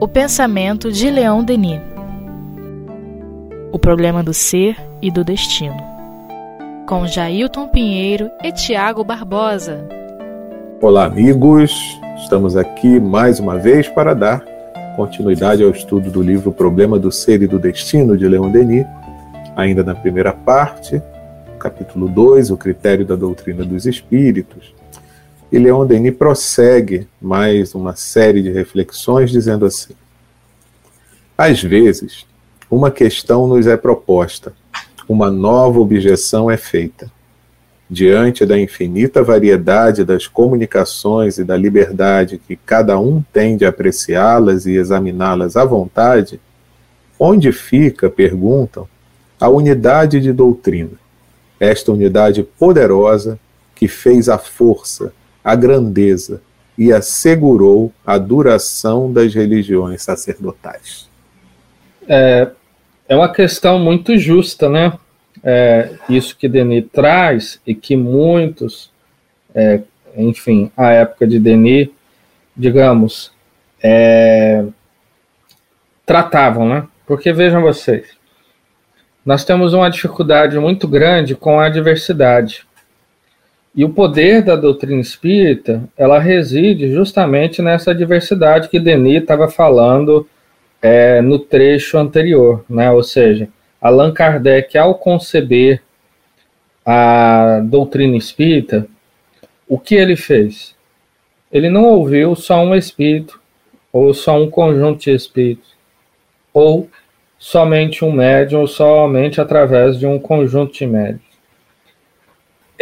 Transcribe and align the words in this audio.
O 0.00 0.06
pensamento 0.06 0.92
de 0.92 1.10
Leão 1.10 1.42
Denis. 1.42 1.80
O 3.72 3.78
problema 3.78 4.22
do 4.22 4.32
ser 4.32 4.76
e 5.02 5.10
do 5.10 5.24
destino. 5.24 5.76
Com 6.86 7.06
Jailton 7.06 7.66
Pinheiro 7.68 8.30
e 8.42 8.52
Tiago 8.52 9.02
Barbosa. 9.02 9.84
Olá, 10.80 11.06
amigos. 11.06 11.72
Estamos 12.22 12.56
aqui 12.56 13.00
mais 13.00 13.40
uma 13.40 13.58
vez 13.58 13.88
para 13.88 14.14
dar 14.14 14.44
continuidade 14.94 15.64
ao 15.64 15.70
estudo 15.70 16.10
do 16.10 16.22
livro 16.22 16.52
Problema 16.52 16.98
do 16.98 17.10
Ser 17.10 17.42
e 17.42 17.48
do 17.48 17.58
Destino 17.58 18.16
de 18.16 18.28
Leon 18.28 18.50
Denis, 18.50 18.86
ainda 19.56 19.82
na 19.82 19.94
primeira 19.94 20.32
parte, 20.32 21.02
capítulo 21.58 22.08
2, 22.08 22.50
o 22.50 22.56
critério 22.56 23.04
da 23.04 23.16
doutrina 23.16 23.64
dos 23.64 23.86
espíritos. 23.86 24.72
E 25.54 25.58
Leon 25.60 25.86
Denis 25.86 26.16
prossegue 26.16 27.06
mais 27.22 27.76
uma 27.76 27.94
série 27.94 28.42
de 28.42 28.50
reflexões 28.50 29.30
dizendo 29.30 29.64
assim: 29.64 29.94
Às 31.38 31.62
vezes, 31.62 32.26
uma 32.68 32.90
questão 32.90 33.46
nos 33.46 33.68
é 33.68 33.76
proposta, 33.76 34.52
uma 35.08 35.30
nova 35.30 35.78
objeção 35.78 36.50
é 36.50 36.56
feita. 36.56 37.08
Diante 37.88 38.44
da 38.44 38.58
infinita 38.58 39.22
variedade 39.22 40.04
das 40.04 40.26
comunicações 40.26 41.38
e 41.38 41.44
da 41.44 41.56
liberdade 41.56 42.40
que 42.44 42.56
cada 42.56 42.98
um 42.98 43.22
tem 43.32 43.56
de 43.56 43.64
apreciá-las 43.64 44.66
e 44.66 44.72
examiná-las 44.72 45.56
à 45.56 45.64
vontade, 45.64 46.40
onde 47.16 47.52
fica, 47.52 48.10
perguntam, 48.10 48.88
a 49.38 49.48
unidade 49.48 50.18
de 50.18 50.32
doutrina? 50.32 50.98
Esta 51.60 51.92
unidade 51.92 52.42
poderosa 52.42 53.38
que 53.72 53.86
fez 53.86 54.28
a 54.28 54.36
força, 54.36 55.12
a 55.44 55.54
grandeza 55.54 56.40
e 56.76 56.92
assegurou 56.92 57.92
a 58.04 58.18
duração 58.18 59.12
das 59.12 59.34
religiões 59.34 60.02
sacerdotais. 60.02 61.08
É, 62.08 62.50
é 63.08 63.14
uma 63.14 63.32
questão 63.32 63.78
muito 63.78 64.16
justa, 64.16 64.68
né? 64.68 64.98
É, 65.42 65.90
isso 66.08 66.36
que 66.36 66.48
Denis 66.48 66.86
traz 66.90 67.60
e 67.66 67.74
que 67.74 67.94
muitos, 67.94 68.90
é, 69.54 69.82
enfim, 70.16 70.70
a 70.76 70.90
época 70.90 71.26
de 71.26 71.38
Denis, 71.38 71.90
digamos, 72.56 73.30
é, 73.82 74.64
tratavam, 76.06 76.68
né? 76.68 76.86
Porque 77.06 77.32
vejam 77.32 77.60
vocês, 77.60 78.06
nós 79.24 79.44
temos 79.44 79.74
uma 79.74 79.90
dificuldade 79.90 80.58
muito 80.58 80.88
grande 80.88 81.34
com 81.34 81.60
a 81.60 81.68
diversidade. 81.68 82.66
E 83.76 83.84
o 83.84 83.88
poder 83.88 84.40
da 84.40 84.54
doutrina 84.54 85.00
espírita, 85.00 85.82
ela 85.96 86.20
reside 86.20 86.92
justamente 86.92 87.60
nessa 87.60 87.92
diversidade 87.92 88.68
que 88.68 88.78
Denis 88.78 89.22
estava 89.22 89.48
falando 89.48 90.28
é, 90.80 91.20
no 91.20 91.40
trecho 91.40 91.98
anterior, 91.98 92.64
né? 92.68 92.90
Ou 92.92 93.02
seja, 93.02 93.48
Allan 93.80 94.12
Kardec, 94.12 94.78
ao 94.78 94.94
conceber 94.94 95.82
a 96.86 97.60
doutrina 97.64 98.16
espírita, 98.16 98.86
o 99.66 99.78
que 99.78 99.96
ele 99.96 100.14
fez? 100.14 100.76
Ele 101.50 101.68
não 101.68 101.84
ouviu 101.84 102.36
só 102.36 102.62
um 102.62 102.74
espírito, 102.74 103.40
ou 103.92 104.14
só 104.14 104.40
um 104.40 104.48
conjunto 104.50 105.00
de 105.04 105.10
espíritos, 105.10 105.74
ou 106.52 106.88
somente 107.38 108.04
um 108.04 108.12
médium, 108.12 108.60
ou 108.60 108.66
somente 108.66 109.40
através 109.40 109.98
de 109.98 110.06
um 110.06 110.18
conjunto 110.18 110.74
de 110.74 110.86
médiums. 110.86 111.23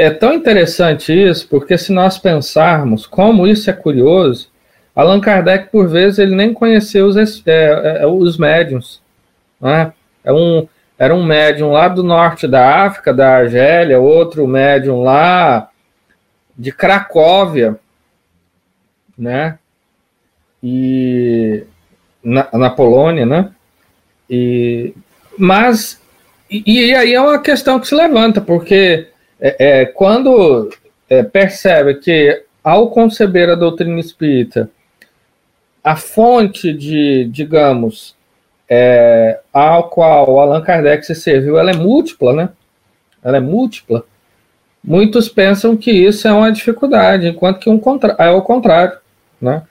É 0.02 0.10
tão 0.10 0.34
interessante 0.34 1.12
isso, 1.12 1.46
porque 1.48 1.78
se 1.78 1.92
nós 1.92 2.18
pensarmos 2.18 3.06
como 3.06 3.46
isso 3.46 3.70
é 3.70 3.72
curioso, 3.72 4.50
Allan 4.96 5.20
Kardec, 5.20 5.70
por 5.70 5.86
vezes, 5.86 6.18
ele 6.18 6.34
nem 6.34 6.52
conheceu 6.52 7.06
os, 7.06 7.16
é, 7.46 8.00
é, 8.02 8.06
os 8.06 8.36
médiums. 8.36 9.00
Né? 9.60 9.92
É 10.24 10.32
um, 10.32 10.66
era 10.98 11.14
um 11.14 11.22
médium 11.22 11.70
lá 11.70 11.86
do 11.86 12.02
norte 12.02 12.48
da 12.48 12.84
África, 12.84 13.14
da 13.14 13.36
Argélia, 13.36 14.00
outro 14.00 14.44
médium 14.44 15.04
lá 15.04 15.70
de 16.58 16.72
Cracóvia, 16.72 17.78
né? 19.16 19.56
E 20.60 21.62
na, 22.24 22.48
na 22.52 22.70
Polônia, 22.70 23.24
né? 23.24 23.52
E, 24.28 24.94
mas 25.38 26.02
e, 26.50 26.88
e, 26.88 26.92
aí 26.92 27.14
é 27.14 27.20
uma 27.20 27.38
questão 27.38 27.78
que 27.78 27.86
se 27.86 27.94
levanta, 27.94 28.40
porque 28.40 29.11
é, 29.42 29.80
é 29.80 29.86
quando 29.86 30.70
é, 31.10 31.22
percebe 31.22 31.96
que 31.96 32.44
ao 32.62 32.90
conceber 32.90 33.50
a 33.50 33.56
doutrina 33.56 33.98
espírita 33.98 34.70
a 35.82 35.96
fonte 35.96 36.72
de, 36.72 37.24
digamos, 37.24 38.14
é, 38.70 39.40
ao 39.52 39.88
qual 39.90 40.38
Allan 40.38 40.62
Kardec 40.62 41.04
se 41.04 41.14
serviu, 41.14 41.58
ela 41.58 41.72
é 41.72 41.76
múltipla, 41.76 42.32
né? 42.32 42.48
Ela 43.22 43.38
é 43.38 43.40
múltipla. 43.40 44.04
Muitos 44.82 45.28
pensam 45.28 45.76
que 45.76 45.90
isso 45.90 46.26
é 46.28 46.32
uma 46.32 46.52
dificuldade, 46.52 47.26
enquanto 47.26 47.58
que 47.58 47.68
um 47.68 47.78
contra 47.78 48.14
é 48.18 48.30
o 48.30 48.42
contrário, 48.42 48.96
né? 49.40 49.62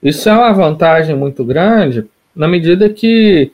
Isso 0.00 0.28
é 0.28 0.32
uma 0.32 0.52
vantagem 0.52 1.16
muito 1.16 1.44
grande 1.44 2.06
na 2.34 2.48
medida 2.48 2.88
que 2.88 3.52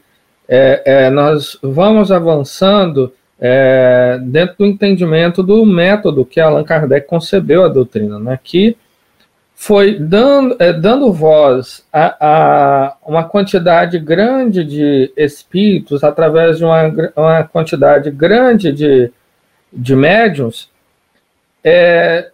é, 0.48 0.82
é, 0.84 1.10
nós 1.10 1.59
vamos 1.62 2.12
avançando 2.12 3.12
é, 3.41 4.19
dentro 4.22 4.56
do 4.59 4.66
entendimento 4.66 5.43
do 5.43 5.65
método 5.65 6.25
que 6.25 6.41
Allan 6.41 6.65
Kardec 6.65 7.06
concebeu 7.06 7.65
a 7.65 7.69
doutrina, 7.69 8.19
né? 8.19 8.38
Que 8.43 8.76
foi 9.54 9.99
dando, 9.99 10.56
é, 10.60 10.72
dando 10.72 11.12
voz 11.12 11.84
a, 11.93 12.16
a, 12.21 12.97
uma 13.04 13.25
quantidade 13.25 13.98
grande 13.98 14.65
de 14.65 15.12
espíritos 15.16 16.04
através 16.04 16.59
de 16.59 16.65
uma, 16.65 16.82
uma 17.16 17.44
quantidade 17.44 18.10
grande 18.10 18.72
de, 18.72 19.12
de 19.72 19.97
médiums, 19.97 20.71
é, 21.62 22.31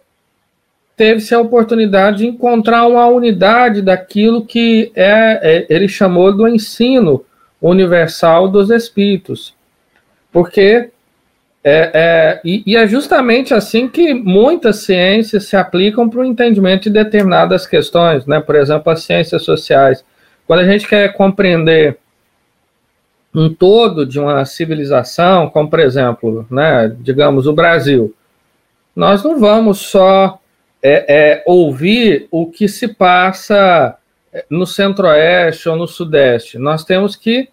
teve-se 0.95 1.33
a 1.33 1.39
oportunidade 1.39 2.19
de 2.19 2.27
encontrar 2.27 2.87
uma 2.87 3.07
unidade 3.07 3.81
daquilo 3.81 4.45
que 4.45 4.91
é, 4.95 5.39
é, 5.41 5.65
ele 5.67 5.87
chamou 5.87 6.31
do 6.31 6.47
ensino 6.47 7.25
universal 7.61 8.47
dos 8.47 8.69
espíritos. 8.69 9.55
Porque 10.31 10.91
é, 11.67 11.91
é, 11.95 12.41
e, 12.45 12.61
e, 12.63 12.77
é 12.77 12.85
justamente 12.85 13.51
assim 13.51 13.87
que 13.87 14.13
muitas 14.13 14.83
ciências 14.83 15.45
se 15.45 15.57
aplicam 15.57 16.07
para 16.07 16.19
o 16.19 16.25
entendimento 16.25 16.83
de 16.83 16.91
determinadas 16.91 17.65
questões, 17.65 18.23
né? 18.27 18.39
Por 18.39 18.55
exemplo, 18.55 18.91
as 18.91 19.01
ciências 19.01 19.41
sociais. 19.41 20.05
Quando 20.45 20.59
a 20.59 20.65
gente 20.65 20.87
quer 20.87 21.11
compreender 21.13 21.97
um 23.33 23.51
todo 23.51 24.05
de 24.05 24.19
uma 24.19 24.45
civilização, 24.45 25.49
como 25.49 25.67
por 25.67 25.79
exemplo, 25.79 26.45
né, 26.51 26.95
digamos, 26.99 27.47
o 27.47 27.53
Brasil, 27.53 28.13
nós 28.95 29.23
não 29.23 29.39
vamos 29.39 29.79
só 29.79 30.39
é, 30.83 31.39
é 31.39 31.43
ouvir 31.47 32.27
o 32.29 32.45
que 32.45 32.67
se 32.67 32.89
passa 32.89 33.97
no 34.51 34.67
Centro-Oeste 34.67 35.67
ou 35.67 35.75
no 35.75 35.87
Sudeste. 35.87 36.59
Nós 36.59 36.83
temos 36.83 37.15
que 37.15 37.49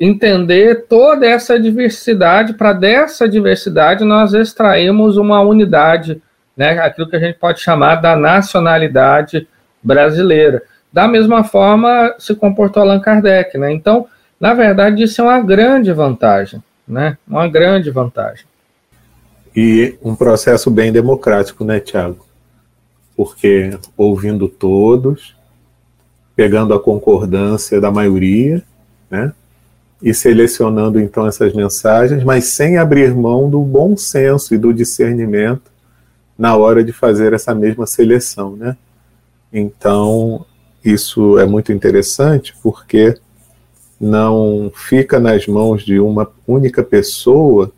entender 0.00 0.86
toda 0.88 1.26
essa 1.26 1.60
diversidade, 1.60 2.54
para 2.54 2.72
dessa 2.72 3.28
diversidade 3.28 4.02
nós 4.02 4.32
extraímos 4.32 5.18
uma 5.18 5.42
unidade, 5.42 6.22
né, 6.56 6.78
aquilo 6.78 7.08
que 7.08 7.16
a 7.16 7.20
gente 7.20 7.38
pode 7.38 7.60
chamar 7.60 7.96
da 7.96 8.16
nacionalidade 8.16 9.46
brasileira. 9.82 10.62
Da 10.90 11.06
mesma 11.06 11.44
forma 11.44 12.14
se 12.18 12.34
comportou 12.34 12.82
Allan 12.82 12.98
Kardec, 12.98 13.56
né? 13.58 13.72
Então, 13.72 14.08
na 14.40 14.54
verdade, 14.54 15.02
isso 15.02 15.20
é 15.20 15.24
uma 15.24 15.40
grande 15.40 15.92
vantagem, 15.92 16.62
né? 16.88 17.16
Uma 17.28 17.46
grande 17.46 17.90
vantagem. 17.90 18.44
E 19.54 19.96
um 20.02 20.16
processo 20.16 20.70
bem 20.70 20.90
democrático, 20.90 21.64
né, 21.64 21.78
Tiago? 21.78 22.26
Porque 23.16 23.78
ouvindo 23.96 24.48
todos, 24.48 25.36
pegando 26.34 26.74
a 26.74 26.80
concordância 26.80 27.80
da 27.80 27.90
maioria, 27.90 28.62
né? 29.08 29.32
E 30.02 30.14
selecionando 30.14 30.98
então 30.98 31.26
essas 31.26 31.52
mensagens, 31.52 32.24
mas 32.24 32.46
sem 32.46 32.78
abrir 32.78 33.14
mão 33.14 33.50
do 33.50 33.60
bom 33.60 33.96
senso 33.96 34.54
e 34.54 34.58
do 34.58 34.72
discernimento 34.72 35.70
na 36.38 36.56
hora 36.56 36.82
de 36.82 36.92
fazer 36.92 37.34
essa 37.34 37.54
mesma 37.54 37.86
seleção, 37.86 38.56
né? 38.56 38.76
Então, 39.52 40.46
isso 40.82 41.38
é 41.38 41.44
muito 41.44 41.72
interessante 41.72 42.54
porque 42.62 43.18
não 44.00 44.72
fica 44.74 45.20
nas 45.20 45.46
mãos 45.46 45.84
de 45.84 46.00
uma 46.00 46.30
única 46.46 46.82
pessoa 46.82 47.70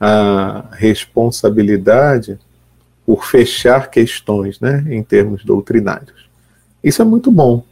a 0.00 0.64
responsabilidade 0.72 2.38
por 3.04 3.24
fechar 3.24 3.90
questões, 3.90 4.58
né, 4.58 4.84
em 4.88 5.02
termos 5.02 5.44
doutrinários. 5.44 6.28
Isso 6.82 7.02
é 7.02 7.04
muito 7.04 7.30
bom, 7.30 7.62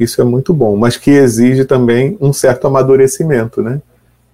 isso 0.00 0.22
é 0.22 0.24
muito 0.24 0.54
bom, 0.54 0.76
mas 0.76 0.96
que 0.96 1.10
exige 1.10 1.66
também 1.66 2.16
um 2.20 2.32
certo 2.32 2.66
amadurecimento, 2.66 3.62
né? 3.62 3.82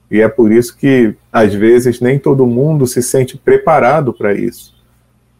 E 0.08 0.20
é 0.20 0.28
por 0.28 0.52
isso 0.52 0.76
que, 0.76 1.16
às 1.32 1.52
vezes, 1.52 2.00
nem 2.00 2.20
todo 2.20 2.46
mundo 2.46 2.86
se 2.86 3.02
sente 3.02 3.36
preparado 3.36 4.12
para 4.12 4.32
isso, 4.32 4.72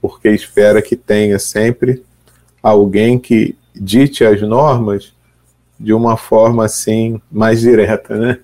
porque 0.03 0.29
espera 0.29 0.83
que 0.83 0.97
tenha 0.97 1.39
sempre 1.39 2.03
alguém 2.61 3.21
que 3.21 3.57
dite 3.73 4.25
as 4.25 4.43
normas 4.43 5.15
de 5.79 5.93
uma 5.93 6.17
forma 6.17 6.65
assim 6.65 7.21
mais 7.31 7.61
direta, 7.61 8.17
né? 8.17 8.39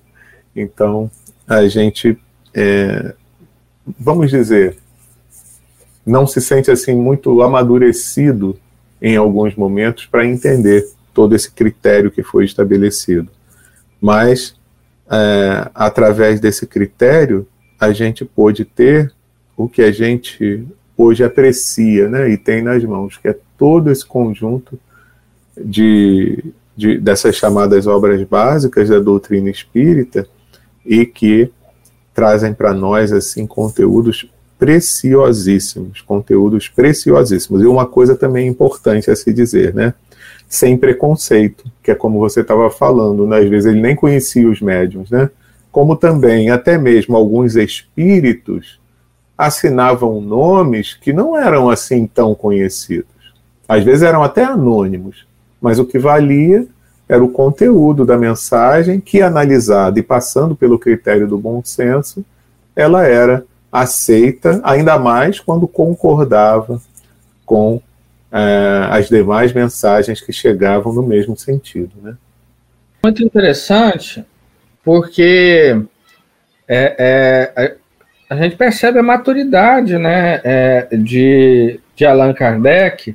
Então 0.55 1.11
a 1.49 1.67
gente, 1.67 2.17
é, 2.55 3.15
vamos 3.99 4.31
dizer, 4.31 4.77
não 6.07 6.29
se 6.29 6.41
sente 6.41 6.71
assim 6.71 6.95
muito 6.95 7.43
amadurecido 7.43 8.57
em 9.01 9.17
alguns 9.17 9.57
momentos 9.57 10.07
para 10.07 10.25
entender 10.25 10.87
todo 11.13 11.35
esse 11.35 11.51
critério 11.51 12.11
que 12.11 12.23
foi 12.23 12.45
estabelecido. 12.45 13.29
Mas 14.01 14.55
é, 15.11 15.71
através 15.75 16.41
desse 16.41 16.67
critério 16.67 17.47
a 17.79 17.93
gente 17.93 18.25
pôde 18.25 18.65
ter 18.65 19.13
o 19.57 19.69
que 19.69 19.83
a 19.83 19.91
gente 19.91 20.67
hoje 20.97 21.25
aprecia, 21.25 22.09
né? 22.09 22.31
E 22.31 22.37
tem 22.37 22.63
nas 22.63 22.83
mãos, 22.85 23.17
que 23.17 23.29
é 23.29 23.37
todo 23.59 23.91
esse 23.91 24.05
conjunto 24.07 24.79
de, 25.57 26.53
de 26.77 26.99
dessas 26.99 27.37
chamadas 27.37 27.87
obras 27.87 28.23
básicas 28.23 28.89
da 28.89 28.99
doutrina 28.99 29.51
espírita 29.51 30.27
e 30.85 31.05
que 31.05 31.51
trazem 32.15 32.55
para 32.55 32.73
nós 32.73 33.13
assim 33.13 33.47
conteúdos 33.47 34.29
preciosíssimos, 34.59 36.01
conteúdos 36.03 36.69
preciosíssimos. 36.69 37.63
E 37.63 37.67
uma 37.67 37.87
coisa 37.87 38.15
também 38.15 38.47
importante 38.47 39.11
a 39.11 39.17
se 39.17 39.33
dizer, 39.33 39.75
né? 39.75 39.95
Sem 40.53 40.77
preconceito, 40.77 41.65
que 41.83 41.91
é 41.91 41.95
como 41.95 42.19
você 42.19 42.43
estava 42.43 42.69
falando, 42.69 43.27
né? 43.27 43.39
às 43.39 43.49
vezes 43.49 43.73
ele 43.73 43.81
nem 43.81 43.97
conhecia 43.97 44.47
os 44.47 44.61
médiums, 44.61 45.11
né? 45.11 45.31
Como 45.71 45.97
também 45.97 46.51
até 46.51 46.77
mesmo 46.77 47.17
alguns 47.17 47.57
espíritos 47.57 48.79
assinavam 49.39 50.21
nomes 50.21 50.93
que 50.93 51.11
não 51.11 51.39
eram 51.39 51.71
assim 51.71 52.07
tão 52.07 52.35
conhecidos. 52.35 53.09
Às 53.67 53.83
vezes 53.83 54.03
eram 54.03 54.23
até 54.23 54.45
anônimos, 54.45 55.27
mas 55.59 55.79
o 55.79 55.87
que 55.87 55.99
valia 55.99 56.67
era 57.09 57.25
o 57.25 57.31
conteúdo 57.31 58.05
da 58.05 58.19
mensagem 58.19 59.01
que, 59.01 59.23
analisada 59.23 59.99
e 59.99 60.03
passando 60.03 60.55
pelo 60.55 60.79
critério 60.79 61.27
do 61.27 61.39
bom 61.39 61.63
senso, 61.65 62.23
ela 62.77 63.07
era 63.07 63.43
aceita, 63.73 64.61
ainda 64.63 64.99
mais 64.99 65.41
quando 65.41 65.67
concordava 65.67 66.79
com 67.47 67.81
é, 68.33 68.87
as 68.91 69.09
demais 69.09 69.53
mensagens 69.53 70.21
que 70.21 70.33
chegavam 70.33 70.93
no 70.93 71.03
mesmo 71.03 71.37
sentido. 71.37 71.93
Né? 72.03 72.17
Muito 73.05 73.23
interessante, 73.23 74.25
porque 74.83 75.79
é, 76.67 76.97
é, 77.57 77.77
a 78.31 78.37
gente 78.37 78.57
percebe 78.57 78.99
a 78.99 79.03
maturidade 79.03 79.99
né, 79.99 80.41
é, 80.43 80.89
de, 80.97 81.79
de 81.95 82.05
Allan 82.07 82.33
Kardec, 82.33 83.15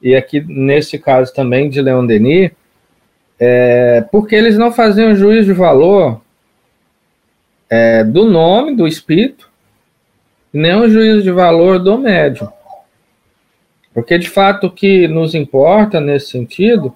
e 0.00 0.14
aqui 0.14 0.40
nesse 0.40 0.98
caso 0.98 1.34
também 1.34 1.68
de 1.68 1.82
Leon 1.82 2.06
Denis, 2.06 2.50
é, 3.38 4.00
porque 4.10 4.34
eles 4.34 4.56
não 4.56 4.72
faziam 4.72 5.14
juízo 5.14 5.46
de 5.46 5.52
valor 5.52 6.22
é, 7.68 8.02
do 8.02 8.24
nome 8.24 8.74
do 8.74 8.86
espírito, 8.86 9.50
nem 10.52 10.74
o 10.74 10.88
juízo 10.88 11.22
de 11.22 11.30
valor 11.30 11.78
do 11.78 11.98
médium. 11.98 12.48
Porque 13.96 14.18
de 14.18 14.28
fato 14.28 14.66
o 14.66 14.70
que 14.70 15.08
nos 15.08 15.34
importa 15.34 16.02
nesse 16.02 16.28
sentido 16.28 16.94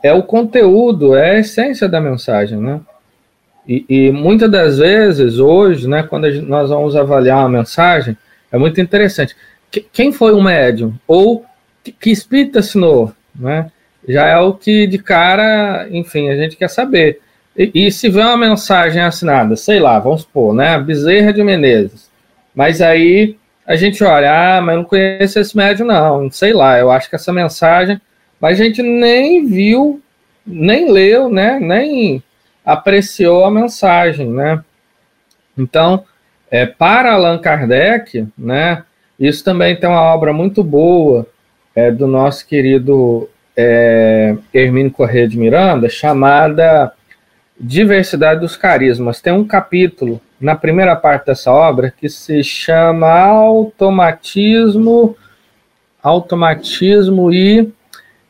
é 0.00 0.12
o 0.12 0.22
conteúdo, 0.22 1.16
é 1.16 1.32
a 1.32 1.38
essência 1.40 1.88
da 1.88 2.00
mensagem, 2.00 2.56
né? 2.56 2.80
E, 3.66 3.84
e 3.88 4.12
muitas 4.12 4.48
das 4.48 4.78
vezes, 4.78 5.40
hoje, 5.40 5.88
né, 5.88 6.04
quando 6.04 6.30
gente, 6.30 6.46
nós 6.46 6.70
vamos 6.70 6.94
avaliar 6.94 7.38
uma 7.38 7.58
mensagem, 7.58 8.16
é 8.52 8.56
muito 8.56 8.80
interessante. 8.80 9.34
Que, 9.72 9.80
quem 9.80 10.12
foi 10.12 10.32
o 10.32 10.40
médium? 10.40 10.94
Ou 11.04 11.44
que, 11.82 11.90
que 11.90 12.10
espírito 12.10 12.60
assinou? 12.60 13.12
Né? 13.34 13.68
Já 14.06 14.28
é 14.28 14.38
o 14.38 14.54
que 14.54 14.86
de 14.86 14.98
cara, 14.98 15.88
enfim, 15.90 16.28
a 16.28 16.36
gente 16.36 16.54
quer 16.54 16.68
saber. 16.68 17.20
E, 17.58 17.86
e, 17.86 17.90
se 17.90 18.08
vê 18.08 18.20
uma 18.20 18.36
mensagem 18.36 19.02
assinada, 19.02 19.56
sei 19.56 19.80
lá, 19.80 19.98
vamos 19.98 20.20
supor, 20.20 20.54
né? 20.54 20.78
Bezerra 20.78 21.32
de 21.32 21.42
Menezes. 21.42 22.08
Mas 22.54 22.80
aí 22.80 23.36
a 23.72 23.76
gente 23.76 24.04
olha, 24.04 24.58
ah, 24.58 24.60
mas 24.60 24.76
não 24.76 24.84
conheço 24.84 25.38
esse 25.38 25.56
médium, 25.56 25.86
não. 25.86 26.30
Sei 26.30 26.52
lá, 26.52 26.78
eu 26.78 26.90
acho 26.90 27.08
que 27.08 27.16
essa 27.16 27.32
mensagem. 27.32 27.98
Mas 28.38 28.60
a 28.60 28.64
gente 28.64 28.82
nem 28.82 29.46
viu, 29.46 30.02
nem 30.46 30.92
leu, 30.92 31.30
né? 31.30 31.58
Nem 31.58 32.22
apreciou 32.62 33.46
a 33.46 33.50
mensagem, 33.50 34.28
né? 34.28 34.62
Então, 35.56 36.04
é, 36.50 36.66
para 36.66 37.14
Allan 37.14 37.38
Kardec, 37.38 38.28
né? 38.36 38.84
Isso 39.18 39.42
também 39.42 39.74
tem 39.74 39.88
uma 39.88 40.02
obra 40.02 40.34
muito 40.34 40.62
boa 40.62 41.26
é, 41.74 41.90
do 41.90 42.06
nosso 42.06 42.46
querido 42.46 43.26
é, 43.56 44.36
Hermínio 44.52 44.92
Corrêa 44.92 45.26
de 45.26 45.38
Miranda, 45.38 45.88
chamada 45.88 46.92
Diversidade 47.58 48.40
dos 48.40 48.54
Carismas. 48.54 49.22
Tem 49.22 49.32
um 49.32 49.46
capítulo 49.46 50.20
na 50.42 50.56
primeira 50.56 50.96
parte 50.96 51.26
dessa 51.26 51.52
obra 51.52 51.90
que 51.90 52.08
se 52.08 52.42
chama 52.42 53.08
Automatismo, 53.08 55.16
Automatismo 56.02 57.32
e 57.32 57.72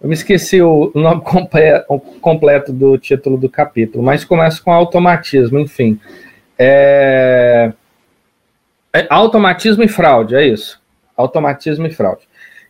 eu 0.02 0.08
me 0.08 0.14
esqueci 0.14 0.60
o 0.60 0.90
nome 0.96 1.22
completo 2.20 2.72
do 2.72 2.98
título 2.98 3.38
do 3.38 3.48
capítulo, 3.48 4.02
mas 4.02 4.24
começa 4.24 4.60
com 4.60 4.72
automatismo, 4.72 5.60
enfim. 5.60 5.98
É... 6.58 7.72
É 8.92 9.06
automatismo 9.08 9.84
e 9.84 9.88
fraude, 9.88 10.34
é 10.34 10.46
isso. 10.46 10.82
Automatismo 11.16 11.86
e 11.86 11.90
fraude. 11.90 12.22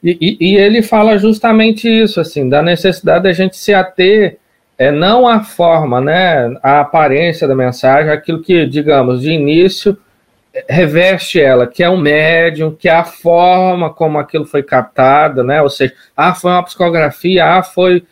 E, 0.05 0.19
e, 0.21 0.53
e, 0.53 0.56
ele 0.56 0.83
fala 0.83 1.17
justamente 1.17 1.89
isso, 1.89 2.21
assim, 2.21 2.49
da 2.49 2.62
necessidade 2.62 3.25
da 3.25 3.33
gente 3.33 3.56
se 3.56 3.73
ater 3.73 4.39
é, 4.78 4.90
não 4.90 5.28
à 5.28 5.40
forma, 5.40 6.00
né, 6.00 6.54
à 6.62 6.80
aparência 6.80 7.46
da 7.46 7.54
mensagem, 7.54 8.10
aquilo 8.10 8.42
que, 8.42 8.66
digamos, 8.66 9.22
de 9.22 9.30
início 9.30 9.96
reveste 10.69 11.40
ela, 11.40 11.66
que 11.66 11.82
é 11.82 11.88
um 11.88 11.96
médium, 11.96 12.74
que 12.74 12.88
é 12.88 12.92
a 12.92 13.04
forma 13.04 13.92
como 13.92 14.19
aquilo 14.19 14.44
foi 14.44 14.62
captado, 14.62 15.42
né? 15.42 15.62
Ou 15.62 15.70
seja, 15.70 15.94
ah, 16.16 16.34
foi 16.34 16.50
uma 16.50 16.62
psicografia, 16.62 17.56
ah, 17.56 17.62
foi, 17.62 18.04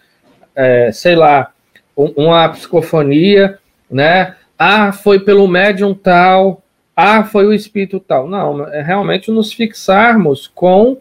é, 0.54 0.90
sei 0.92 1.14
lá, 1.14 1.52
um, 1.96 2.12
uma 2.16 2.48
psicofonia, 2.48 3.58
né? 3.90 4.36
Ah, 4.58 4.92
foi 4.92 5.20
pelo 5.20 5.46
médium 5.46 5.94
tal, 5.94 6.62
ah, 6.96 7.24
foi 7.24 7.46
o 7.46 7.52
espírito 7.52 8.00
tal. 8.00 8.28
Não, 8.28 8.66
é 8.68 8.82
realmente 8.82 9.30
nos 9.30 9.52
fixarmos 9.52 10.46
com 10.46 10.98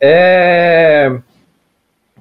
é, 0.00 1.12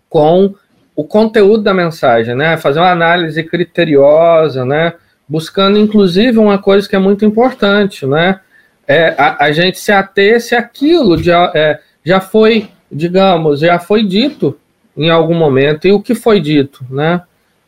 com 0.10 0.54
o 1.00 1.04
conteúdo 1.04 1.64
da 1.64 1.74
mensagem, 1.74 2.36
né? 2.36 2.58
Fazer 2.58 2.80
uma 2.80 2.92
análise 2.92 3.44
criteriosa, 3.44 4.66
né? 4.66 4.94
Buscando, 5.28 5.78
inclusive, 5.78 6.38
uma 6.38 6.58
coisa 6.58 6.88
que 6.90 6.96
é 6.96 7.00
muito 7.00 7.24
importante, 7.24 8.06
né? 8.06 8.40
é, 8.90 9.14
a, 9.20 9.46
a, 9.46 9.52
gente 9.52 9.78
se 9.78 9.92
ater 9.92 10.42
se 10.42 10.56
aquilo 10.56 11.16
já, 11.22 11.52
é, 11.54 11.80
já 12.04 12.20
foi, 12.20 12.70
digamos, 12.92 13.60
já 13.60 13.78
foi 13.78 14.04
dito 14.04 14.58
em 14.98 15.12
algum 15.12 15.36
momento, 15.36 15.88
e 15.88 15.92
o 15.92 16.02
que 16.02 16.16
foi 16.16 16.42
dito, 16.42 16.84
né? 16.90 17.22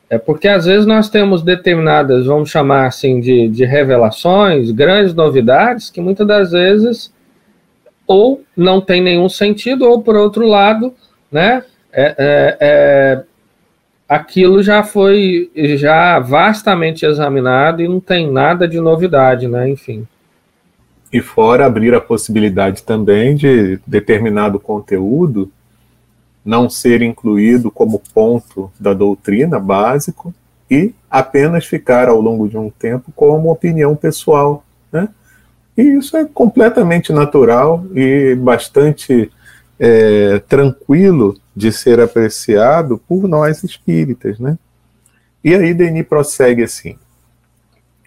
É 0.09 0.17
porque 0.17 0.47
às 0.47 0.65
vezes 0.65 0.85
nós 0.85 1.09
temos 1.09 1.43
determinadas, 1.43 2.25
vamos 2.25 2.49
chamar 2.49 2.87
assim, 2.87 3.21
de, 3.21 3.47
de 3.47 3.63
revelações, 3.63 4.71
grandes 4.71 5.13
novidades, 5.13 5.91
que 5.91 6.01
muitas 6.01 6.27
das 6.27 6.51
vezes 6.51 7.13
ou 8.07 8.43
não 8.57 8.81
tem 8.81 8.99
nenhum 8.99 9.29
sentido, 9.29 9.87
ou 9.87 10.01
por 10.01 10.15
outro 10.15 10.45
lado, 10.47 10.93
né? 11.31 11.63
É, 11.93 12.15
é, 12.17 12.57
é, 12.61 13.23
aquilo 14.07 14.63
já 14.63 14.83
foi 14.83 15.51
já 15.75 16.19
vastamente 16.19 17.05
examinado 17.05 17.81
e 17.81 17.87
não 17.87 17.99
tem 17.99 18.31
nada 18.31 18.67
de 18.67 18.79
novidade, 18.79 19.47
né? 19.47 19.69
Enfim. 19.69 20.07
E 21.11 21.19
fora 21.19 21.65
abrir 21.65 21.93
a 21.93 21.99
possibilidade 21.99 22.83
também 22.83 23.35
de 23.35 23.79
determinado 23.85 24.59
conteúdo 24.59 25.51
não 26.43 26.69
ser 26.69 27.01
incluído 27.01 27.69
como 27.69 28.01
ponto 28.13 28.71
da 28.79 28.93
doutrina 28.93 29.59
básico 29.59 30.33
e 30.69 30.93
apenas 31.09 31.65
ficar 31.65 32.07
ao 32.07 32.19
longo 32.21 32.47
de 32.47 32.57
um 32.57 32.69
tempo 32.69 33.11
como 33.15 33.51
opinião 33.51 33.95
pessoal. 33.95 34.63
Né? 34.91 35.09
E 35.77 35.81
isso 35.81 36.15
é 36.15 36.25
completamente 36.25 37.11
natural 37.11 37.85
e 37.93 38.35
bastante 38.35 39.29
é, 39.79 40.39
tranquilo 40.47 41.37
de 41.55 41.71
ser 41.71 41.99
apreciado 41.99 42.97
por 42.97 43.27
nós 43.27 43.63
espíritas. 43.63 44.39
Né? 44.39 44.57
E 45.43 45.53
aí 45.53 45.73
Denis 45.73 46.07
prossegue 46.07 46.63
assim: 46.63 46.95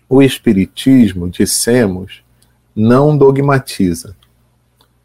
o 0.09 0.23
Espiritismo, 0.23 1.29
dissemos, 1.29 2.23
não 2.75 3.17
dogmatiza. 3.17 4.17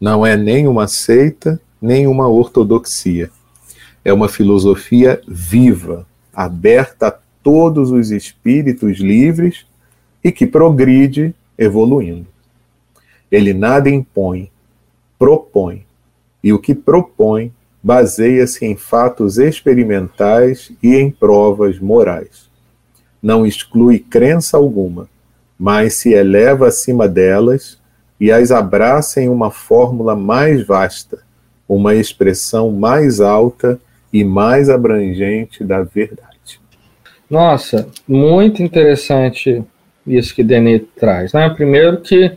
Não 0.00 0.24
é 0.24 0.36
nem 0.36 0.66
uma 0.66 0.88
seita, 0.88 1.60
nem 1.80 2.06
uma 2.06 2.28
ortodoxia. 2.28 3.30
É 4.04 4.12
uma 4.12 4.28
filosofia 4.28 5.20
viva, 5.28 6.06
aberta 6.32 7.08
a 7.08 7.18
todos 7.42 7.90
os 7.90 8.10
espíritos 8.10 8.98
livres 8.98 9.66
e 10.24 10.32
que 10.32 10.46
progride 10.46 11.34
evoluindo. 11.58 12.26
Ele 13.30 13.52
nada 13.52 13.90
impõe, 13.90 14.50
propõe, 15.18 15.84
e 16.42 16.52
o 16.52 16.58
que 16.58 16.74
propõe 16.74 17.52
baseia-se 17.82 18.64
em 18.64 18.76
fatos 18.76 19.38
experimentais 19.38 20.70
e 20.82 20.94
em 20.94 21.10
provas 21.10 21.78
morais. 21.78 22.50
Não 23.22 23.46
exclui 23.46 23.98
crença 23.98 24.56
alguma, 24.56 25.08
mas 25.58 25.94
se 25.94 26.12
eleva 26.12 26.68
acima 26.68 27.08
delas 27.08 27.78
e 28.18 28.30
as 28.30 28.50
abraça 28.50 29.20
em 29.20 29.28
uma 29.28 29.50
fórmula 29.50 30.14
mais 30.14 30.66
vasta, 30.66 31.22
uma 31.68 31.94
expressão 31.94 32.70
mais 32.70 33.20
alta 33.20 33.80
e 34.12 34.24
mais 34.24 34.68
abrangente 34.68 35.64
da 35.64 35.82
verdade. 35.82 36.60
Nossa, 37.30 37.88
muito 38.08 38.62
interessante 38.62 39.62
isso 40.06 40.34
que 40.34 40.42
Denis 40.42 40.82
traz. 40.96 41.32
Né? 41.32 41.48
Primeiro 41.50 42.00
que 42.00 42.32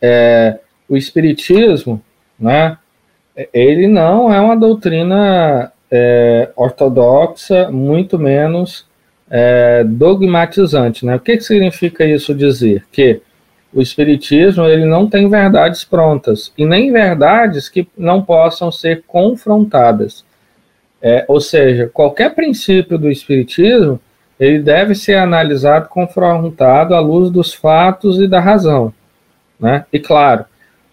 é, 0.00 0.58
o 0.88 0.96
Espiritismo, 0.96 2.02
né, 2.38 2.78
ele 3.52 3.86
não 3.86 4.32
é 4.32 4.40
uma 4.40 4.56
doutrina 4.56 5.72
é, 5.90 6.50
ortodoxa, 6.56 7.70
muito 7.70 8.18
menos 8.18 8.86
é, 9.30 9.84
dogmatizante. 9.84 11.04
Né? 11.06 11.16
O 11.16 11.20
que, 11.20 11.36
que 11.36 11.44
significa 11.44 12.04
isso 12.04 12.34
dizer? 12.34 12.84
Que 12.92 13.20
o 13.72 13.80
Espiritismo 13.80 14.64
ele 14.64 14.84
não 14.84 15.08
tem 15.08 15.28
verdades 15.28 15.84
prontas, 15.84 16.52
e 16.58 16.66
nem 16.66 16.92
verdades 16.92 17.68
que 17.68 17.86
não 17.96 18.22
possam 18.22 18.70
ser 18.72 19.04
confrontadas. 19.06 20.24
É, 21.00 21.24
ou 21.28 21.40
seja, 21.40 21.88
qualquer 21.92 22.34
princípio 22.34 22.98
do 22.98 23.10
Espiritismo 23.10 24.00
ele 24.38 24.58
deve 24.58 24.94
ser 24.94 25.16
analisado, 25.16 25.88
confrontado 25.88 26.94
à 26.94 27.00
luz 27.00 27.30
dos 27.30 27.52
fatos 27.52 28.18
e 28.18 28.26
da 28.26 28.40
razão. 28.40 28.92
Né? 29.58 29.84
E 29.92 29.98
claro, 29.98 30.46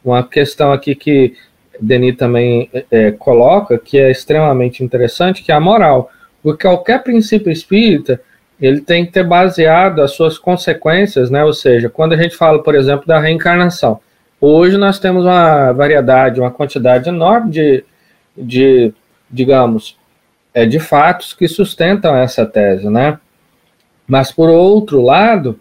uma 0.04 0.22
questão 0.22 0.72
aqui 0.72 0.94
que 0.94 1.34
Denis 1.80 2.16
também 2.16 2.70
é, 2.92 3.12
coloca, 3.12 3.78
que 3.78 3.98
é 3.98 4.12
extremamente 4.12 4.84
interessante, 4.84 5.44
que 5.44 5.52
é 5.52 5.56
a 5.56 5.60
moral. 5.60 6.12
Porque 6.42 6.68
qualquer 6.68 7.04
princípio 7.04 7.52
espírita, 7.52 8.22
ele 8.60 8.82
tem 8.82 9.06
que 9.06 9.12
ter 9.12 9.24
baseado 9.24 10.02
as 10.02 10.12
suas 10.12 10.38
consequências, 10.38 11.30
né? 11.30 11.44
Ou 11.44 11.54
seja, 11.54 11.90
quando 11.90 12.14
a 12.14 12.18
gente 12.18 12.36
fala, 12.36 12.62
por 12.62 12.76
exemplo, 12.76 13.06
da 13.06 13.20
reencarnação, 13.20 14.00
hoje 14.42 14.78
nós 14.78 15.00
temos 15.00 15.26
uma 15.26 15.72
variedade, 15.74 16.40
uma 16.40 16.52
quantidade 16.52 17.10
enorme 17.10 17.52
de, 17.52 17.84
de 18.36 18.94
digamos, 19.30 19.98
é, 20.54 20.66
de 20.66 20.80
fatos 20.80 21.34
que 21.34 21.48
sustentam 21.48 22.16
essa 22.16 22.46
tese, 22.46 22.90
né? 22.90 23.20
Mas, 24.08 24.32
por 24.32 24.50
outro 24.50 25.02
lado, 25.02 25.60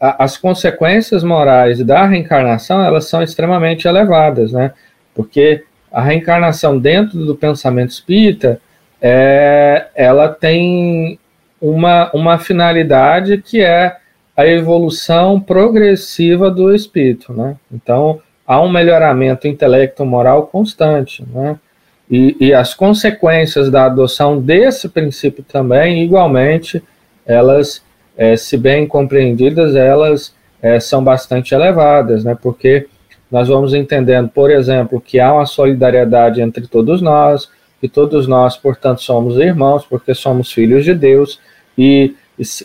a, 0.00 0.24
as 0.24 0.36
consequências 0.36 1.24
morais 1.24 1.82
da 1.84 2.06
reencarnação, 2.06 2.82
elas 2.82 3.08
são 3.08 3.22
extremamente 3.22 3.88
elevadas, 3.88 4.52
né? 4.52 4.72
Porque 5.18 5.64
a 5.90 6.00
reencarnação 6.00 6.78
dentro 6.78 7.18
do 7.26 7.34
pensamento 7.34 7.90
espírita, 7.90 8.60
é, 9.02 9.88
ela 9.96 10.28
tem 10.28 11.18
uma, 11.60 12.08
uma 12.14 12.38
finalidade 12.38 13.38
que 13.38 13.60
é 13.60 13.96
a 14.36 14.46
evolução 14.46 15.40
progressiva 15.40 16.48
do 16.52 16.72
espírito, 16.72 17.32
né? 17.32 17.56
Então, 17.72 18.20
há 18.46 18.60
um 18.60 18.70
melhoramento 18.70 19.48
intelecto-moral 19.48 20.46
constante, 20.46 21.24
né? 21.34 21.58
E, 22.08 22.36
e, 22.38 22.54
as 22.54 22.72
consequências 22.72 23.68
da 23.70 23.86
adoção 23.86 24.40
desse 24.40 24.88
princípio 24.88 25.42
também, 25.42 26.04
igualmente, 26.04 26.80
elas 27.26 27.82
é, 28.16 28.36
se 28.36 28.56
bem 28.56 28.86
compreendidas, 28.86 29.74
elas 29.74 30.32
é, 30.62 30.78
são 30.78 31.02
bastante 31.02 31.56
elevadas, 31.56 32.22
né? 32.22 32.38
Porque 32.40 32.86
nós 33.30 33.48
vamos 33.48 33.74
entendendo, 33.74 34.28
por 34.28 34.50
exemplo, 34.50 35.00
que 35.00 35.20
há 35.20 35.32
uma 35.32 35.46
solidariedade 35.46 36.40
entre 36.40 36.66
todos 36.66 37.02
nós, 37.02 37.50
que 37.80 37.88
todos 37.88 38.26
nós, 38.26 38.56
portanto, 38.56 39.02
somos 39.02 39.36
irmãos, 39.36 39.84
porque 39.84 40.14
somos 40.14 40.52
filhos 40.52 40.84
de 40.84 40.94
Deus, 40.94 41.40
e, 41.76 42.14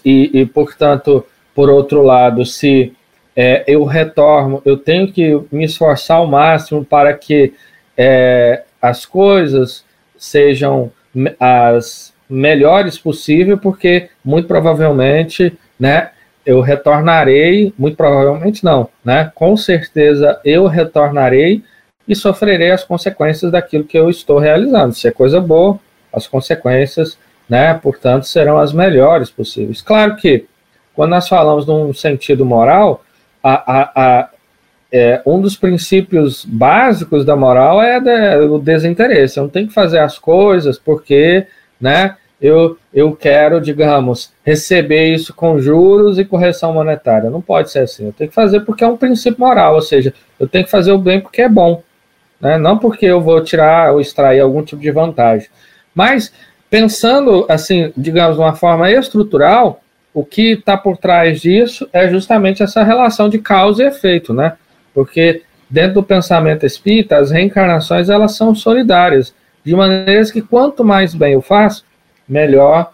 e, 0.03 0.41
e 0.41 0.46
portanto, 0.46 1.25
por 1.53 1.70
outro 1.70 2.01
lado, 2.01 2.46
se 2.46 2.93
é, 3.36 3.63
eu 3.67 3.84
retorno, 3.84 4.62
eu 4.65 4.77
tenho 4.77 5.12
que 5.12 5.39
me 5.51 5.65
esforçar 5.65 6.17
ao 6.17 6.27
máximo 6.27 6.84
para 6.84 7.13
que 7.13 7.53
é, 7.98 8.63
as 8.82 9.05
coisas 9.05 9.84
sejam 10.17 10.91
as 11.39 12.13
melhores 12.29 12.98
possível, 12.98 13.58
porque 13.58 14.10
muito 14.24 14.48
provavelmente, 14.48 15.53
né, 15.79 16.10
eu 16.45 16.59
retornarei, 16.62 17.73
muito 17.77 17.95
provavelmente 17.95 18.63
não, 18.63 18.89
né? 19.03 19.31
Com 19.33 19.55
certeza 19.55 20.39
eu 20.43 20.67
retornarei 20.67 21.63
e 22.07 22.15
sofrerei 22.15 22.71
as 22.71 22.83
consequências 22.83 23.51
daquilo 23.51 23.85
que 23.85 23.97
eu 23.97 24.09
estou 24.09 24.39
realizando. 24.39 24.93
Se 24.93 25.07
é 25.07 25.12
coisa 25.12 25.39
boa, 25.39 25.79
as 26.12 26.27
consequências, 26.27 27.17
né, 27.50 27.73
portanto, 27.73 28.25
serão 28.25 28.57
as 28.57 28.73
melhores 28.73 29.29
possíveis. 29.29 29.81
Claro 29.81 30.15
que 30.15 30.45
quando 30.93 31.12
nós 31.12 31.27
falamos 31.27 31.65
num 31.65 31.93
sentido 31.93 32.45
moral, 32.45 33.03
a, 33.41 33.81
a, 33.81 33.91
a 33.95 34.29
é, 34.91 35.23
um 35.25 35.41
dos 35.41 35.55
princípios 35.55 36.45
básicos 36.45 37.25
da 37.25 37.35
moral 37.35 37.81
é 37.81 38.38
o 38.38 38.59
desinteresse. 38.59 39.38
Eu 39.38 39.43
não 39.43 39.50
tenho 39.50 39.67
que 39.67 39.73
fazer 39.73 39.97
as 39.97 40.19
coisas 40.19 40.77
porque, 40.77 41.47
né, 41.81 42.15
eu, 42.43 42.77
eu 42.93 43.15
quero, 43.15 43.62
digamos, 43.62 44.33
receber 44.43 45.13
isso 45.13 45.33
com 45.33 45.57
juros 45.59 46.19
e 46.19 46.25
correção 46.25 46.73
monetária. 46.73 47.29
Não 47.29 47.41
pode 47.41 47.71
ser 47.71 47.79
assim. 47.79 48.07
Eu 48.07 48.12
tenho 48.12 48.29
que 48.29 48.35
fazer 48.35 48.59
porque 48.59 48.83
é 48.83 48.88
um 48.88 48.97
princípio 48.97 49.39
moral, 49.39 49.75
ou 49.75 49.81
seja, 49.81 50.13
eu 50.38 50.45
tenho 50.45 50.65
que 50.65 50.69
fazer 50.69 50.91
o 50.91 50.97
bem 50.97 51.21
porque 51.21 51.41
é 51.41 51.47
bom, 51.47 51.81
né? 52.41 52.57
não 52.57 52.77
porque 52.77 53.05
eu 53.05 53.21
vou 53.21 53.41
tirar 53.41 53.93
ou 53.93 54.01
extrair 54.01 54.41
algum 54.41 54.62
tipo 54.62 54.81
de 54.81 54.91
vantagem. 54.91 55.47
Mas, 55.95 56.33
pensando, 56.69 57.45
assim, 57.47 57.93
digamos, 57.95 58.35
de 58.35 58.41
uma 58.41 58.53
forma 58.53 58.91
estrutural, 58.91 59.81
o 60.13 60.25
que 60.25 60.51
está 60.51 60.75
por 60.75 60.97
trás 60.97 61.39
disso 61.39 61.88
é 61.93 62.09
justamente 62.09 62.62
essa 62.62 62.83
relação 62.83 63.29
de 63.29 63.39
causa 63.39 63.83
e 63.83 63.88
efeito, 63.88 64.33
né? 64.33 64.57
Porque 64.93 65.43
dentro 65.69 65.93
do 65.93 66.03
pensamento 66.03 66.65
espírita, 66.65 67.15
as 67.15 67.31
reencarnações 67.31 68.09
elas 68.09 68.35
são 68.35 68.53
solidárias, 68.53 69.33
de 69.63 69.73
maneiras 69.73 70.29
que 70.29 70.41
quanto 70.41 70.83
mais 70.83 71.15
bem 71.15 71.33
eu 71.33 71.41
faço, 71.41 71.85
melhor, 72.27 72.92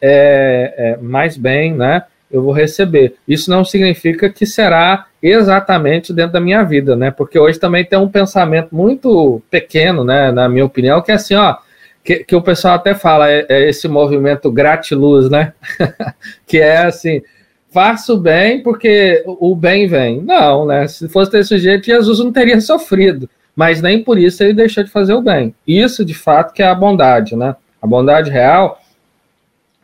é, 0.00 0.74
é, 0.76 0.96
mais 1.02 1.36
bem, 1.36 1.74
né? 1.74 2.04
Eu 2.30 2.42
vou 2.42 2.52
receber. 2.52 3.14
Isso 3.26 3.50
não 3.50 3.64
significa 3.64 4.28
que 4.28 4.44
será 4.44 5.06
exatamente 5.22 6.12
dentro 6.12 6.32
da 6.32 6.40
minha 6.40 6.62
vida, 6.62 6.96
né? 6.96 7.10
Porque 7.10 7.38
hoje 7.38 7.58
também 7.58 7.84
tem 7.84 7.98
um 7.98 8.08
pensamento 8.08 8.74
muito 8.74 9.40
pequeno, 9.50 10.04
né? 10.04 10.30
Na 10.32 10.48
minha 10.48 10.64
opinião, 10.64 11.00
que 11.00 11.12
é 11.12 11.14
assim, 11.14 11.34
ó, 11.34 11.56
que, 12.02 12.24
que 12.24 12.36
o 12.36 12.42
pessoal 12.42 12.74
até 12.74 12.94
fala, 12.94 13.30
é, 13.30 13.46
é 13.48 13.68
esse 13.68 13.88
movimento 13.88 14.50
gratiluz, 14.50 15.30
né? 15.30 15.54
que 16.46 16.58
é 16.58 16.78
assim, 16.78 17.22
faço 17.70 18.16
bem 18.18 18.62
porque 18.62 19.24
o 19.26 19.56
bem 19.56 19.88
vem. 19.88 20.20
Não, 20.20 20.66
né? 20.66 20.86
Se 20.86 21.08
fosse 21.08 21.32
desse 21.32 21.58
jeito, 21.58 21.86
Jesus 21.86 22.18
não 22.18 22.30
teria 22.30 22.60
sofrido. 22.62 23.28
Mas 23.56 23.80
nem 23.80 24.02
por 24.02 24.18
isso 24.18 24.42
ele 24.42 24.52
deixou 24.52 24.84
de 24.84 24.90
fazer 24.90 25.14
o 25.14 25.22
bem. 25.22 25.54
Isso, 25.66 26.04
de 26.04 26.14
fato, 26.14 26.52
que 26.52 26.62
é 26.62 26.66
a 26.66 26.74
bondade, 26.74 27.36
né? 27.36 27.56
A 27.84 27.86
bondade 27.86 28.30
real, 28.30 28.80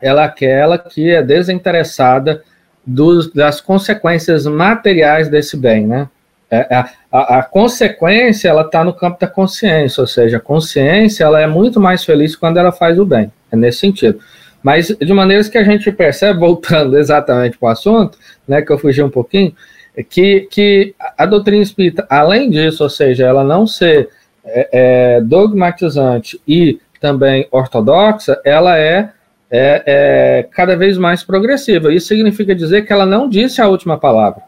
ela 0.01 0.23
é 0.23 0.25
aquela 0.25 0.79
que 0.79 1.11
é 1.11 1.21
desinteressada 1.21 2.41
dos, 2.83 3.31
das 3.31 3.61
consequências 3.61 4.47
materiais 4.47 5.29
desse 5.29 5.55
bem, 5.55 5.85
né? 5.85 6.09
É, 6.49 6.61
é, 6.61 6.85
a, 7.11 7.37
a, 7.37 7.43
consequência, 7.43 8.49
ela 8.49 8.63
está 8.63 8.83
no 8.83 8.91
campo 8.91 9.19
da 9.19 9.27
consciência, 9.27 10.01
ou 10.01 10.07
seja, 10.07 10.37
a 10.37 10.39
consciência, 10.39 11.23
ela 11.23 11.39
é 11.39 11.45
muito 11.45 11.79
mais 11.79 12.03
feliz 12.03 12.35
quando 12.35 12.57
ela 12.57 12.71
faz 12.71 12.97
o 12.97 13.05
bem, 13.05 13.31
é 13.51 13.55
nesse 13.55 13.77
sentido. 13.77 14.19
Mas, 14.63 14.87
de 14.87 15.13
maneiras 15.13 15.47
que 15.47 15.59
a 15.59 15.63
gente 15.63 15.91
percebe, 15.91 16.39
voltando 16.41 16.97
exatamente 16.97 17.55
para 17.55 17.67
o 17.67 17.71
assunto, 17.71 18.17
né, 18.47 18.63
que 18.63 18.71
eu 18.71 18.79
fugi 18.79 19.03
um 19.03 19.11
pouquinho, 19.11 19.55
é 19.95 20.01
que, 20.01 20.47
que 20.49 20.95
a 21.15 21.27
doutrina 21.27 21.61
espírita, 21.61 22.07
além 22.09 22.49
disso, 22.49 22.81
ou 22.81 22.89
seja, 22.89 23.27
ela 23.27 23.43
não 23.43 23.67
ser 23.67 24.09
é, 24.43 24.69
é, 24.71 25.21
dogmatizante 25.21 26.41
e 26.47 26.79
também 27.01 27.47
ortodoxa, 27.51 28.39
ela 28.45 28.77
é, 28.77 29.09
é, 29.49 29.83
é, 29.85 30.47
cada 30.51 30.77
vez 30.77 30.97
mais 30.97 31.23
progressiva. 31.23 31.91
Isso 31.91 32.07
significa 32.07 32.53
dizer 32.53 32.85
que 32.85 32.93
ela 32.93 33.07
não 33.07 33.27
disse 33.27 33.59
a 33.59 33.67
última 33.67 33.97
palavra. 33.97 34.43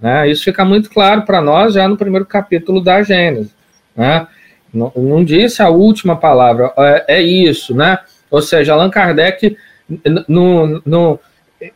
Né? 0.00 0.30
Isso 0.30 0.42
fica 0.42 0.64
muito 0.64 0.90
claro 0.90 1.22
para 1.22 1.42
nós 1.42 1.74
já 1.74 1.86
no 1.86 1.98
primeiro 1.98 2.24
capítulo 2.24 2.82
da 2.82 3.02
Gênesis. 3.02 3.54
Né? 3.94 4.26
Não, 4.72 4.90
não 4.96 5.22
disse 5.22 5.62
a 5.62 5.68
última 5.68 6.16
palavra, 6.16 6.72
é, 6.78 7.18
é, 7.18 7.22
isso, 7.22 7.74
né? 7.74 7.98
Ou 8.30 8.40
seja, 8.40 8.72
Allan 8.72 8.88
Kardec, 8.88 9.56
no, 10.28 10.80
no, 10.86 11.18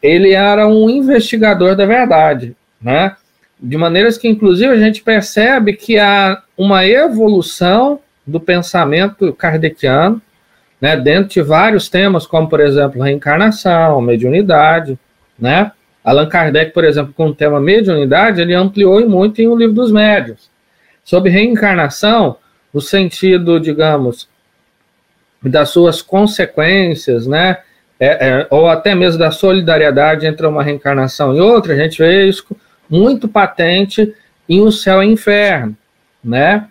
ele 0.00 0.30
era 0.30 0.66
um 0.68 0.88
investigador 0.88 1.74
da 1.74 1.84
verdade, 1.84 2.56
né? 2.80 3.16
De 3.60 3.76
maneiras 3.76 4.16
que, 4.16 4.28
inclusive, 4.28 4.72
a 4.72 4.76
gente 4.76 5.02
percebe 5.02 5.72
que 5.72 5.98
há 5.98 6.40
uma 6.56 6.86
evolução 6.86 7.98
do 8.26 8.40
pensamento 8.40 9.32
kardeciano, 9.32 10.20
né, 10.80 10.96
dentro 10.96 11.30
de 11.30 11.42
vários 11.42 11.88
temas, 11.88 12.26
como, 12.26 12.48
por 12.48 12.60
exemplo, 12.60 13.02
reencarnação, 13.02 14.00
mediunidade, 14.00 14.98
né? 15.38 15.72
Allan 16.04 16.28
Kardec, 16.28 16.72
por 16.72 16.84
exemplo, 16.84 17.14
com 17.16 17.28
o 17.28 17.34
tema 17.34 17.58
mediunidade, 17.58 18.40
ele 18.40 18.54
ampliou 18.54 19.08
muito 19.08 19.40
em 19.40 19.48
O 19.48 19.56
Livro 19.56 19.74
dos 19.74 19.90
Médios. 19.90 20.50
Sobre 21.02 21.30
reencarnação, 21.30 22.36
no 22.72 22.80
sentido, 22.80 23.58
digamos, 23.58 24.28
das 25.42 25.70
suas 25.70 26.02
consequências, 26.02 27.26
né? 27.26 27.58
É, 27.98 28.28
é, 28.28 28.46
ou 28.50 28.68
até 28.68 28.94
mesmo 28.94 29.18
da 29.18 29.30
solidariedade 29.30 30.26
entre 30.26 30.46
uma 30.46 30.62
reencarnação 30.62 31.34
e 31.34 31.40
outra, 31.40 31.72
a 31.72 31.76
gente 31.76 31.96
vê 31.96 32.26
isso 32.26 32.44
muito 32.90 33.28
patente 33.28 34.12
em 34.48 34.60
O 34.60 34.70
Céu 34.70 35.02
e 35.02 35.06
Inferno, 35.06 35.76
né? 36.22 36.68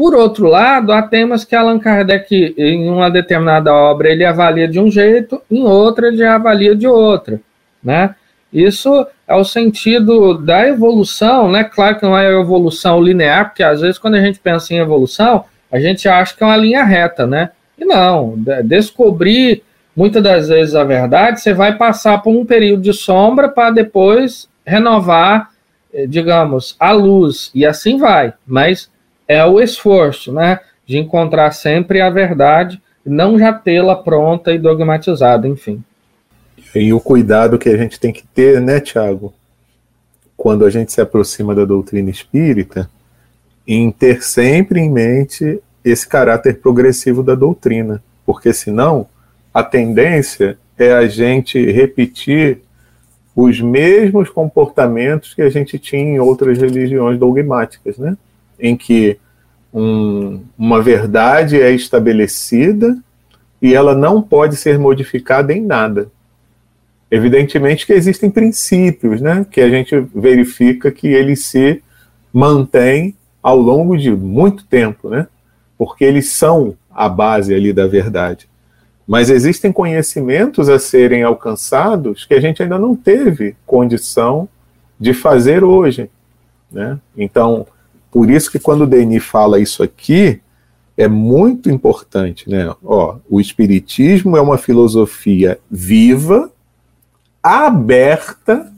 Por 0.00 0.14
outro 0.14 0.46
lado, 0.46 0.92
há 0.92 1.02
temas 1.02 1.44
que 1.44 1.54
Allan 1.54 1.78
Kardec, 1.78 2.54
em 2.56 2.88
uma 2.88 3.10
determinada 3.10 3.70
obra, 3.70 4.08
ele 4.08 4.24
avalia 4.24 4.66
de 4.66 4.80
um 4.80 4.90
jeito, 4.90 5.42
em 5.50 5.62
outra 5.62 6.08
ele 6.08 6.24
avalia 6.24 6.74
de 6.74 6.86
outra, 6.86 7.38
né? 7.84 8.14
Isso 8.50 9.06
é 9.28 9.34
o 9.34 9.44
sentido 9.44 10.38
da 10.38 10.66
evolução, 10.66 11.52
né? 11.52 11.64
Claro 11.64 11.98
que 11.98 12.02
não 12.02 12.16
é 12.16 12.32
evolução 12.32 13.02
linear, 13.02 13.50
porque 13.50 13.62
às 13.62 13.82
vezes 13.82 13.98
quando 13.98 14.14
a 14.14 14.22
gente 14.22 14.38
pensa 14.38 14.72
em 14.72 14.78
evolução, 14.78 15.44
a 15.70 15.78
gente 15.78 16.08
acha 16.08 16.34
que 16.34 16.42
é 16.42 16.46
uma 16.46 16.56
linha 16.56 16.82
reta, 16.82 17.26
né? 17.26 17.50
E 17.78 17.84
não, 17.84 18.42
descobrir 18.64 19.62
muitas 19.94 20.22
das 20.22 20.48
vezes 20.48 20.74
a 20.74 20.82
verdade, 20.82 21.42
você 21.42 21.52
vai 21.52 21.76
passar 21.76 22.22
por 22.22 22.34
um 22.34 22.46
período 22.46 22.80
de 22.80 22.94
sombra 22.94 23.50
para 23.50 23.70
depois 23.70 24.48
renovar, 24.64 25.50
eh, 25.92 26.06
digamos, 26.06 26.74
a 26.80 26.90
luz, 26.90 27.50
e 27.54 27.66
assim 27.66 27.98
vai. 27.98 28.32
Mas 28.46 28.88
é 29.30 29.44
o 29.44 29.60
esforço, 29.60 30.32
né? 30.32 30.58
De 30.84 30.98
encontrar 30.98 31.52
sempre 31.52 32.00
a 32.00 32.10
verdade, 32.10 32.82
não 33.06 33.38
já 33.38 33.52
tê-la 33.52 33.94
pronta 33.94 34.52
e 34.52 34.58
dogmatizada, 34.58 35.46
enfim. 35.46 35.84
E 36.74 36.92
o 36.92 36.98
cuidado 36.98 37.56
que 37.56 37.68
a 37.68 37.76
gente 37.76 38.00
tem 38.00 38.12
que 38.12 38.26
ter, 38.26 38.60
né, 38.60 38.80
Tiago, 38.80 39.32
quando 40.36 40.64
a 40.64 40.70
gente 40.70 40.92
se 40.92 41.00
aproxima 41.00 41.54
da 41.54 41.64
doutrina 41.64 42.10
espírita, 42.10 42.90
em 43.64 43.92
ter 43.92 44.20
sempre 44.20 44.80
em 44.80 44.90
mente 44.90 45.62
esse 45.84 46.08
caráter 46.08 46.58
progressivo 46.58 47.22
da 47.22 47.36
doutrina, 47.36 48.02
porque 48.26 48.52
senão 48.52 49.06
a 49.54 49.62
tendência 49.62 50.58
é 50.76 50.92
a 50.92 51.06
gente 51.06 51.70
repetir 51.70 52.62
os 53.36 53.60
mesmos 53.60 54.28
comportamentos 54.28 55.34
que 55.34 55.42
a 55.42 55.48
gente 55.48 55.78
tinha 55.78 56.02
em 56.02 56.18
outras 56.18 56.58
religiões 56.58 57.16
dogmáticas, 57.16 57.96
né? 57.96 58.16
Em 58.60 58.76
que 58.76 59.18
um, 59.72 60.42
uma 60.58 60.82
verdade 60.82 61.60
é 61.60 61.72
estabelecida 61.72 62.96
e 63.62 63.74
ela 63.74 63.94
não 63.94 64.20
pode 64.20 64.56
ser 64.56 64.78
modificada 64.78 65.52
em 65.52 65.60
nada. 65.60 66.10
Evidentemente 67.10 67.86
que 67.86 67.92
existem 67.92 68.30
princípios, 68.30 69.20
né, 69.20 69.44
que 69.50 69.60
a 69.60 69.68
gente 69.68 69.98
verifica 70.14 70.90
que 70.90 71.08
eles 71.08 71.44
se 71.44 71.82
mantêm 72.32 73.16
ao 73.42 73.58
longo 73.58 73.96
de 73.96 74.10
muito 74.10 74.64
tempo, 74.64 75.08
né, 75.08 75.26
porque 75.76 76.04
eles 76.04 76.32
são 76.32 76.76
a 76.90 77.08
base 77.08 77.54
ali 77.54 77.72
da 77.72 77.86
verdade. 77.86 78.48
Mas 79.06 79.28
existem 79.28 79.72
conhecimentos 79.72 80.68
a 80.68 80.78
serem 80.78 81.24
alcançados 81.24 82.24
que 82.24 82.34
a 82.34 82.40
gente 82.40 82.62
ainda 82.62 82.78
não 82.78 82.94
teve 82.94 83.56
condição 83.66 84.48
de 85.00 85.12
fazer 85.12 85.64
hoje, 85.64 86.08
né? 86.70 86.98
Então, 87.16 87.66
por 88.10 88.30
isso 88.30 88.50
que 88.50 88.58
quando 88.58 88.82
o 88.82 88.86
Denis 88.86 89.24
fala 89.24 89.60
isso 89.60 89.82
aqui, 89.82 90.40
é 90.96 91.08
muito 91.08 91.70
importante, 91.70 92.48
né? 92.48 92.74
Ó, 92.84 93.16
o 93.28 93.40
espiritismo 93.40 94.36
é 94.36 94.40
uma 94.40 94.58
filosofia 94.58 95.58
viva 95.70 96.52
aberta 97.42 98.70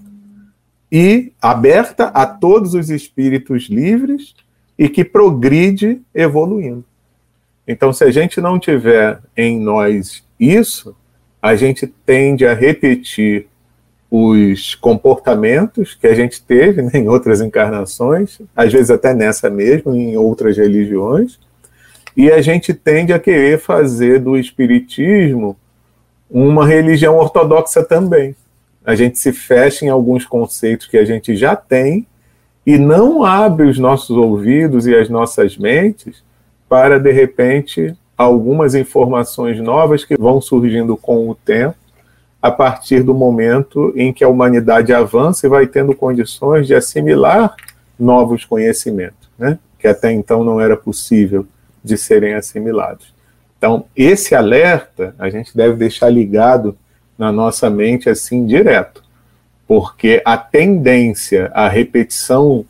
e 0.90 1.32
aberta 1.40 2.04
a 2.08 2.26
todos 2.26 2.74
os 2.74 2.90
espíritos 2.90 3.64
livres 3.64 4.34
e 4.78 4.88
que 4.88 5.04
progride 5.04 6.00
evoluindo. 6.14 6.84
Então, 7.66 7.92
se 7.92 8.04
a 8.04 8.10
gente 8.10 8.40
não 8.40 8.58
tiver 8.58 9.20
em 9.36 9.58
nós 9.58 10.22
isso, 10.38 10.94
a 11.40 11.56
gente 11.56 11.86
tende 11.86 12.46
a 12.46 12.54
repetir 12.54 13.48
os 14.14 14.74
comportamentos 14.74 15.94
que 15.94 16.06
a 16.06 16.14
gente 16.14 16.42
teve 16.42 16.82
né, 16.82 16.90
em 16.96 17.08
outras 17.08 17.40
encarnações, 17.40 18.42
às 18.54 18.70
vezes 18.70 18.90
até 18.90 19.14
nessa 19.14 19.48
mesmo, 19.48 19.96
em 19.96 20.18
outras 20.18 20.58
religiões, 20.58 21.40
e 22.14 22.30
a 22.30 22.42
gente 22.42 22.74
tende 22.74 23.10
a 23.14 23.18
querer 23.18 23.58
fazer 23.58 24.20
do 24.20 24.36
espiritismo 24.36 25.56
uma 26.30 26.66
religião 26.66 27.16
ortodoxa 27.16 27.82
também. 27.82 28.36
A 28.84 28.94
gente 28.94 29.18
se 29.18 29.32
fecha 29.32 29.86
em 29.86 29.88
alguns 29.88 30.26
conceitos 30.26 30.86
que 30.86 30.98
a 30.98 31.06
gente 31.06 31.34
já 31.34 31.56
tem 31.56 32.06
e 32.66 32.76
não 32.76 33.24
abre 33.24 33.66
os 33.66 33.78
nossos 33.78 34.14
ouvidos 34.14 34.86
e 34.86 34.94
as 34.94 35.08
nossas 35.08 35.56
mentes 35.56 36.22
para, 36.68 37.00
de 37.00 37.12
repente, 37.12 37.96
algumas 38.14 38.74
informações 38.74 39.58
novas 39.58 40.04
que 40.04 40.18
vão 40.18 40.38
surgindo 40.38 40.98
com 40.98 41.30
o 41.30 41.34
tempo, 41.34 41.76
a 42.42 42.50
partir 42.50 43.04
do 43.04 43.14
momento 43.14 43.92
em 43.94 44.12
que 44.12 44.24
a 44.24 44.28
humanidade 44.28 44.92
avança 44.92 45.46
e 45.46 45.48
vai 45.48 45.66
tendo 45.66 45.94
condições 45.94 46.66
de 46.66 46.74
assimilar 46.74 47.54
novos 47.98 48.44
conhecimentos, 48.44 49.30
né? 49.38 49.60
que 49.78 49.86
até 49.86 50.10
então 50.10 50.42
não 50.42 50.60
era 50.60 50.76
possível 50.76 51.46
de 51.84 51.96
serem 51.96 52.34
assimilados. 52.34 53.14
Então, 53.56 53.84
esse 53.96 54.34
alerta 54.34 55.14
a 55.18 55.30
gente 55.30 55.56
deve 55.56 55.76
deixar 55.76 56.08
ligado 56.08 56.76
na 57.16 57.30
nossa 57.30 57.70
mente 57.70 58.10
assim 58.10 58.44
direto, 58.44 59.04
porque 59.68 60.20
a 60.24 60.36
tendência 60.36 61.48
à 61.54 61.68
repetição 61.68 62.64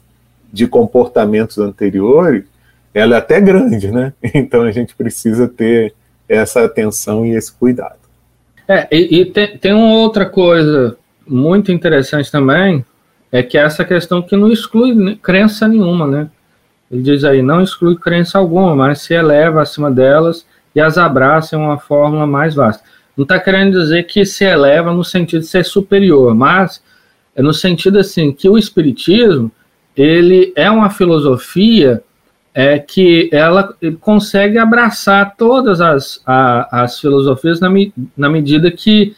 de 0.52 0.66
comportamentos 0.66 1.56
anteriores, 1.56 2.44
ela 2.92 3.14
é 3.16 3.18
até 3.18 3.40
grande, 3.40 3.90
né? 3.90 4.12
Então 4.34 4.62
a 4.62 4.70
gente 4.70 4.94
precisa 4.94 5.48
ter 5.48 5.94
essa 6.28 6.62
atenção 6.64 7.24
e 7.24 7.30
esse 7.30 7.50
cuidado. 7.50 8.01
É, 8.72 8.88
e, 8.90 9.20
e 9.20 9.24
tem, 9.26 9.58
tem 9.58 9.72
uma 9.74 9.98
outra 9.98 10.24
coisa 10.24 10.96
muito 11.26 11.70
interessante 11.70 12.30
também, 12.30 12.84
é 13.30 13.42
que 13.42 13.58
essa 13.58 13.84
questão 13.84 14.22
que 14.22 14.36
não 14.36 14.50
exclui 14.50 15.16
crença 15.16 15.68
nenhuma, 15.68 16.06
né? 16.06 16.30
Ele 16.90 17.02
diz 17.02 17.24
aí, 17.24 17.42
não 17.42 17.62
exclui 17.62 17.96
crença 17.96 18.38
alguma, 18.38 18.74
mas 18.74 19.00
se 19.00 19.14
eleva 19.14 19.62
acima 19.62 19.90
delas 19.90 20.46
e 20.74 20.80
as 20.80 20.96
abraça 20.98 21.56
em 21.56 21.58
uma 21.58 21.78
fórmula 21.78 22.26
mais 22.26 22.54
vasta. 22.54 22.82
Não 23.16 23.24
está 23.24 23.38
querendo 23.38 23.78
dizer 23.78 24.04
que 24.04 24.24
se 24.24 24.44
eleva 24.44 24.92
no 24.92 25.04
sentido 25.04 25.40
de 25.40 25.46
ser 25.46 25.64
superior, 25.64 26.34
mas 26.34 26.82
é 27.36 27.42
no 27.42 27.52
sentido 27.52 27.98
assim 27.98 28.32
que 28.32 28.48
o 28.48 28.58
espiritismo 28.58 29.50
ele 29.96 30.52
é 30.56 30.70
uma 30.70 30.88
filosofia 30.88 32.02
é 32.54 32.78
que 32.78 33.30
ela 33.32 33.74
consegue 34.00 34.58
abraçar 34.58 35.34
todas 35.36 35.80
as, 35.80 36.20
a, 36.26 36.82
as 36.82 37.00
filosofias 37.00 37.60
na, 37.60 37.68
na 38.16 38.28
medida 38.28 38.70
que 38.70 39.14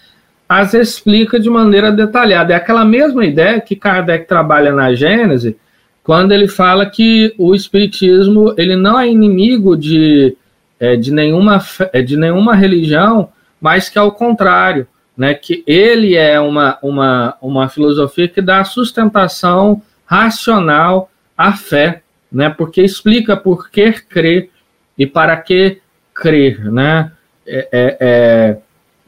as 0.49 0.75
explica 0.75 1.40
de 1.40 1.51
maneira 1.51 1.90
detalhada. 1.90 2.53
É 2.53 2.57
aquela 2.57 2.85
mesma 2.85 3.25
ideia 3.25 3.61
que 3.61 3.75
Kardec 3.75 4.29
trabalha 4.29 4.73
na 4.73 4.94
Gênese, 4.94 5.57
quando 6.03 6.33
ele 6.33 6.47
fala 6.47 6.87
que 6.87 7.35
o 7.38 7.55
espiritismo 7.55 8.55
ele 8.57 8.77
não 8.77 9.01
é 9.01 9.09
inimigo 9.09 9.77
de, 9.77 10.37
é, 10.79 10.94
de, 10.97 11.11
nenhuma, 11.11 11.61
de 12.07 12.16
nenhuma 12.16 12.55
religião, 12.55 13.31
mas 13.61 13.88
que 13.88 13.99
ao 13.99 14.12
contrário, 14.12 14.87
né, 15.16 15.35
que 15.35 15.64
ele 15.66 16.14
é 16.14 16.38
uma, 16.38 16.79
uma, 16.83 17.35
uma 17.40 17.68
filosofia 17.68 18.29
que 18.29 18.42
dá 18.42 18.62
sustentação 18.64 19.83
racional 20.05 21.11
à 21.37 21.53
fé, 21.53 22.03
né, 22.35 22.51
porque 22.51 22.83
explica 22.83 23.37
por 23.37 23.70
que 23.70 23.92
crer 23.92 24.51
e 24.99 25.07
para 25.07 25.37
que 25.37 25.79
crer, 26.12 26.70
né, 26.70 27.12
é, 27.47 27.68
é, 27.73 27.97
é, 28.01 28.57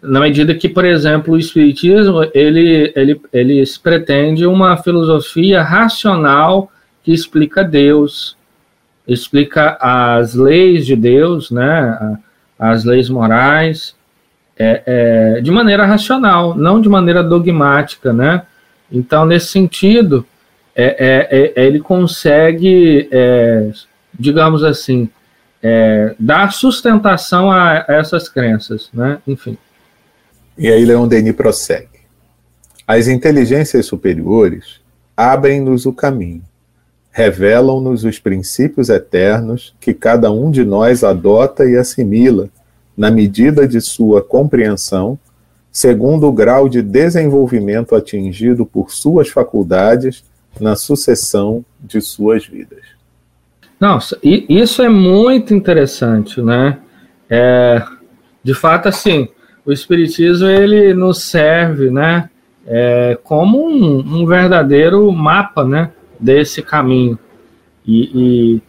na 0.01 0.21
medida 0.21 0.55
que, 0.55 0.69
por 0.69 0.85
exemplo, 0.85 1.35
o 1.35 1.39
Espiritismo, 1.39 2.23
ele, 2.33 2.93
ele, 2.95 3.21
ele 3.33 3.65
pretende 3.83 4.47
uma 4.47 4.77
filosofia 4.77 5.63
racional 5.63 6.71
que 7.03 7.13
explica 7.13 7.65
Deus, 7.65 8.37
explica 9.09 9.77
as 9.81 10.35
leis 10.35 10.87
de 10.87 10.95
Deus, 10.95 11.51
né, 11.51 12.19
as 12.59 12.85
leis 12.85 13.09
morais, 13.09 13.97
é, 14.59 14.83
é, 14.87 15.41
de 15.41 15.51
maneira 15.51 15.85
racional, 15.85 16.55
não 16.55 16.81
de 16.81 16.89
maneira 16.89 17.23
dogmática, 17.23 18.13
né? 18.13 18.43
Então, 18.91 19.27
nesse 19.27 19.49
sentido, 19.49 20.25
é, 20.77 20.97
é, 21.31 21.53
é 21.61 21.67
ele 21.67 21.81
consegue, 21.81 23.09
digamos 24.19 24.63
assim, 24.63 25.09
dar 26.19 26.53
sustentação 26.53 27.51
a 27.51 27.85
essas 27.89 28.29
crenças, 28.29 28.91
né? 28.93 29.19
Enfim. 29.27 29.57
E 30.59 30.69
aí 30.69 30.85
Leon 30.85 31.09
Denis 31.09 31.35
prossegue. 31.35 31.89
As 32.87 33.09
inteligências 33.09 33.85
superiores 33.87 34.81
abrem-nos 35.17 35.87
o 35.87 35.93
caminho, 35.93 36.43
revelam-nos 37.11 38.05
os 38.05 38.19
princípios 38.19 38.89
eternos 38.91 39.75
que 39.81 39.95
cada 39.95 40.31
um 40.31 40.51
de 40.51 40.65
nós 40.65 41.03
adota 41.03 41.65
e 41.65 41.77
assimila 41.77 42.49
na 42.97 43.11
medida 43.11 43.67
de 43.67 43.81
sua 43.81 44.23
compreensão, 44.23 45.19
segundo 45.73 46.27
o 46.27 46.33
grau 46.33 46.69
de 46.69 46.81
desenvolvimento 46.81 47.95
atingido 47.95 48.65
por 48.65 48.91
suas 48.91 49.29
faculdades 49.29 50.23
na 50.61 50.77
sucessão 50.77 51.65
de 51.81 52.01
suas 52.01 52.47
vidas. 52.47 52.81
Nossa, 53.79 54.19
isso 54.23 54.83
é 54.83 54.89
muito 54.89 55.53
interessante, 55.53 56.41
né? 56.41 56.79
É, 57.29 57.83
de 58.43 58.55
fato, 58.55 58.89
assim, 58.89 59.29
o 59.65 59.73
Espiritismo 59.73 60.47
ele 60.47 60.95
nos 60.95 61.23
serve, 61.23 61.91
né, 61.91 62.31
é, 62.65 63.19
como 63.23 63.69
um, 63.69 63.99
um, 63.99 64.25
verdadeiro 64.25 65.11
mapa, 65.13 65.65
né, 65.65 65.91
desse 66.19 66.63
caminho. 66.63 67.19
E, 67.85 68.63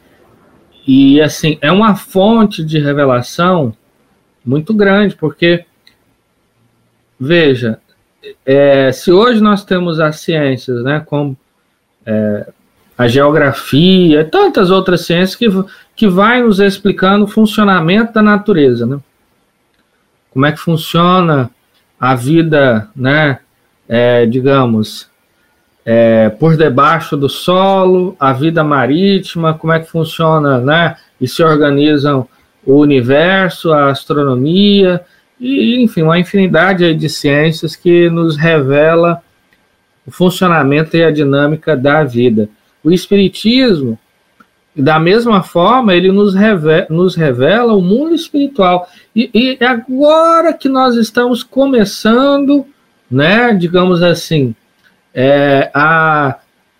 e, 0.88 1.13
e, 1.15 1.21
assim, 1.21 1.58
é 1.62 1.71
uma 1.71 1.95
fonte 1.95 2.63
de 2.63 2.80
revelação 2.80 3.73
muito 4.43 4.73
grande, 4.73 5.15
porque, 5.15 5.65
veja, 7.19 7.80
é, 8.45 8.91
se 8.91 9.12
hoje 9.12 9.41
nós 9.41 9.63
temos 9.63 10.00
as 10.00 10.19
ciências, 10.19 10.84
né, 10.84 11.04
como 11.06 11.38
é, 12.08 12.48
a 12.98 13.08
geografia, 13.08 14.26
tantas 14.26 14.72
outras 14.72 15.02
ciências 15.02 15.36
que, 15.36 15.48
que 15.96 16.08
vai 16.08 16.41
nos 16.41 16.60
explicando 16.60 17.26
o 17.26 17.28
funcionamento 17.28 18.13
da 18.13 18.22
natureza, 18.22 18.86
né? 18.86 18.98
Como 20.32 20.46
é 20.46 20.52
que 20.52 20.60
funciona 20.60 21.52
a 22.00 22.15
vida, 22.15 22.89
né? 22.96 23.39
É, 23.89 24.26
digamos, 24.26 25.10
é, 25.86 26.30
por 26.30 26.58
debaixo 26.58 27.15
do 27.15 27.30
solo, 27.30 28.15
a 28.20 28.34
vida 28.34 28.63
marítima, 28.63 29.54
como 29.54 29.74
é 29.74 29.80
que 29.80 29.89
funciona, 29.89 30.60
né? 30.60 30.96
E 31.20 31.28
se 31.28 31.43
organizam 31.43 32.28
o 32.65 32.80
universo, 32.80 33.72
a 33.72 33.89
astronomia, 33.89 35.02
e, 35.39 35.82
enfim, 35.84 36.02
uma 36.02 36.17
infinidade 36.17 36.93
de 36.96 37.10
ciências 37.10 37.76
que 37.76 38.10
nos 38.10 38.36
revela 38.38 39.22
o 40.08 40.12
funcionamento 40.12 40.96
e 40.96 41.04
a 41.04 41.12
dinâmica 41.12 41.76
da 41.76 42.04
vida. 42.04 42.50
O 42.82 42.89
Espiritismo, 42.89 44.00
da 44.74 44.98
mesma 45.00 45.43
forma, 45.43 45.93
ele 45.93 46.12
nos 46.12 46.34
revela, 46.34 46.88
nos 46.89 47.15
revela 47.15 47.74
o 47.74 47.82
mundo 47.82 48.15
espiritual. 48.15 48.88
E, 49.13 49.30
e 49.34 49.63
agora 49.63 50.54
que 50.54 50.70
nós 50.70 50.96
estamos 50.96 51.43
começando, 51.43 52.65
né, 53.12 53.54
digamos 53.54 54.02
assim, 54.02 54.56
é, 55.13 55.70
a, 55.74 56.38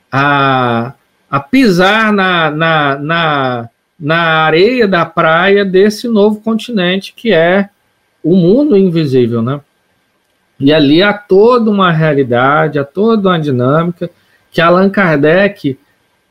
a, 0.10 0.94
a 1.30 1.40
pisar 1.40 2.13
na, 2.13 2.50
na, 2.50 2.98
na, 2.98 3.70
na 4.00 4.18
areia 4.46 4.88
da 4.88 5.06
praia 5.06 5.66
desse 5.66 6.08
novo 6.08 6.40
continente 6.40 7.13
que 7.13 7.34
é 7.34 7.70
o 8.24 8.36
mundo 8.36 8.78
invisível, 8.78 9.42
né? 9.42 9.60
E 10.60 10.74
ali 10.74 11.04
há 11.04 11.13
toda 11.13 11.70
uma 11.70 11.91
realidade, 11.91 12.80
há 12.80 12.84
toda 12.84 13.30
uma 13.30 13.39
dinâmica 13.39 14.10
que 14.52 14.62
Allan 14.62 14.89
Kardec 14.89 15.78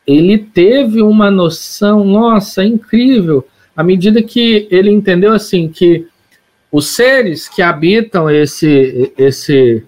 ele 0.07 0.39
teve 0.39 1.03
uma 1.03 1.31
noção, 1.31 2.05
nossa, 2.05 2.65
incrível, 2.65 3.47
à 3.77 3.83
medida 3.83 4.23
que 4.23 4.69
ele 4.71 4.91
entendeu 4.91 5.33
assim 5.33 5.69
que 5.69 6.07
os 6.71 6.89
seres 6.89 7.49
que 7.49 7.63
habitam 7.63 8.31
esse, 8.31 9.13
esse 9.17 9.85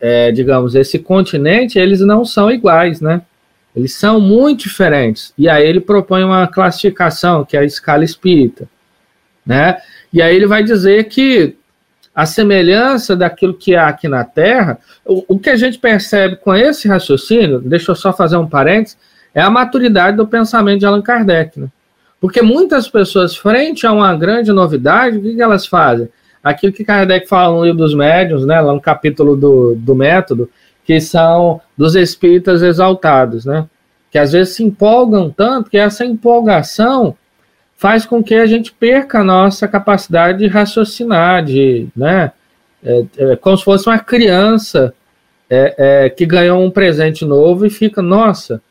é, 0.00 0.30
digamos, 0.30 0.74
esse 0.74 0.98
continente, 0.98 1.78
eles 1.78 2.00
não 2.00 2.24
são 2.24 2.50
iguais, 2.50 3.00
né? 3.00 3.22
Eles 3.74 3.94
são 3.94 4.20
muito 4.20 4.60
diferentes. 4.62 5.32
E 5.36 5.48
aí 5.48 5.66
ele 5.66 5.80
propõe 5.80 6.24
uma 6.24 6.46
classificação, 6.46 7.44
que 7.44 7.56
é 7.56 7.60
a 7.60 7.64
escala 7.64 8.04
espírita, 8.04 8.68
né? 9.44 9.78
E 10.12 10.22
aí 10.22 10.34
ele 10.34 10.46
vai 10.46 10.62
dizer 10.62 11.04
que 11.04 11.56
a 12.16 12.24
semelhança 12.24 13.14
daquilo 13.14 13.52
que 13.52 13.76
há 13.76 13.88
aqui 13.88 14.08
na 14.08 14.24
Terra, 14.24 14.78
o, 15.04 15.22
o 15.34 15.38
que 15.38 15.50
a 15.50 15.56
gente 15.56 15.78
percebe 15.78 16.36
com 16.36 16.54
esse 16.54 16.88
raciocínio, 16.88 17.60
deixa 17.60 17.90
eu 17.90 17.94
só 17.94 18.10
fazer 18.10 18.38
um 18.38 18.48
parênteses, 18.48 18.96
é 19.34 19.42
a 19.42 19.50
maturidade 19.50 20.16
do 20.16 20.26
pensamento 20.26 20.80
de 20.80 20.86
Allan 20.86 21.02
Kardec. 21.02 21.60
Né? 21.60 21.68
Porque 22.18 22.40
muitas 22.40 22.88
pessoas, 22.88 23.36
frente 23.36 23.86
a 23.86 23.92
uma 23.92 24.16
grande 24.16 24.50
novidade, 24.50 25.18
o 25.18 25.22
que, 25.22 25.34
que 25.34 25.42
elas 25.42 25.66
fazem? 25.66 26.08
Aquilo 26.42 26.72
que 26.72 26.84
Kardec 26.84 27.28
fala 27.28 27.54
no 27.54 27.64
livro 27.64 27.80
dos 27.80 27.94
médiuns, 27.94 28.46
né, 28.46 28.58
lá 28.62 28.72
no 28.72 28.80
capítulo 28.80 29.36
do, 29.36 29.74
do 29.74 29.94
método, 29.94 30.48
que 30.86 30.98
são 31.00 31.60
dos 31.76 31.94
espíritas 31.96 32.62
exaltados, 32.62 33.44
né? 33.44 33.66
Que 34.10 34.18
às 34.18 34.32
vezes 34.32 34.54
se 34.54 34.62
empolgam 34.62 35.28
tanto 35.28 35.68
que 35.68 35.76
essa 35.76 36.06
empolgação 36.06 37.16
faz 37.76 38.06
com 38.06 38.22
que 38.22 38.34
a 38.34 38.46
gente 38.46 38.72
perca 38.72 39.20
a 39.20 39.24
nossa 39.24 39.68
capacidade 39.68 40.38
de 40.38 40.46
raciocinar, 40.46 41.44
de, 41.44 41.86
né? 41.94 42.32
É, 42.82 43.04
é, 43.18 43.36
como 43.36 43.56
se 43.56 43.64
fosse 43.64 43.88
uma 43.88 43.98
criança 43.98 44.94
é, 45.50 46.04
é 46.04 46.10
que 46.10 46.24
ganhou 46.24 46.62
um 46.62 46.70
presente 46.70 47.24
novo 47.24 47.66
e 47.66 47.70
fica, 47.70 48.00
nossa, 48.00 48.62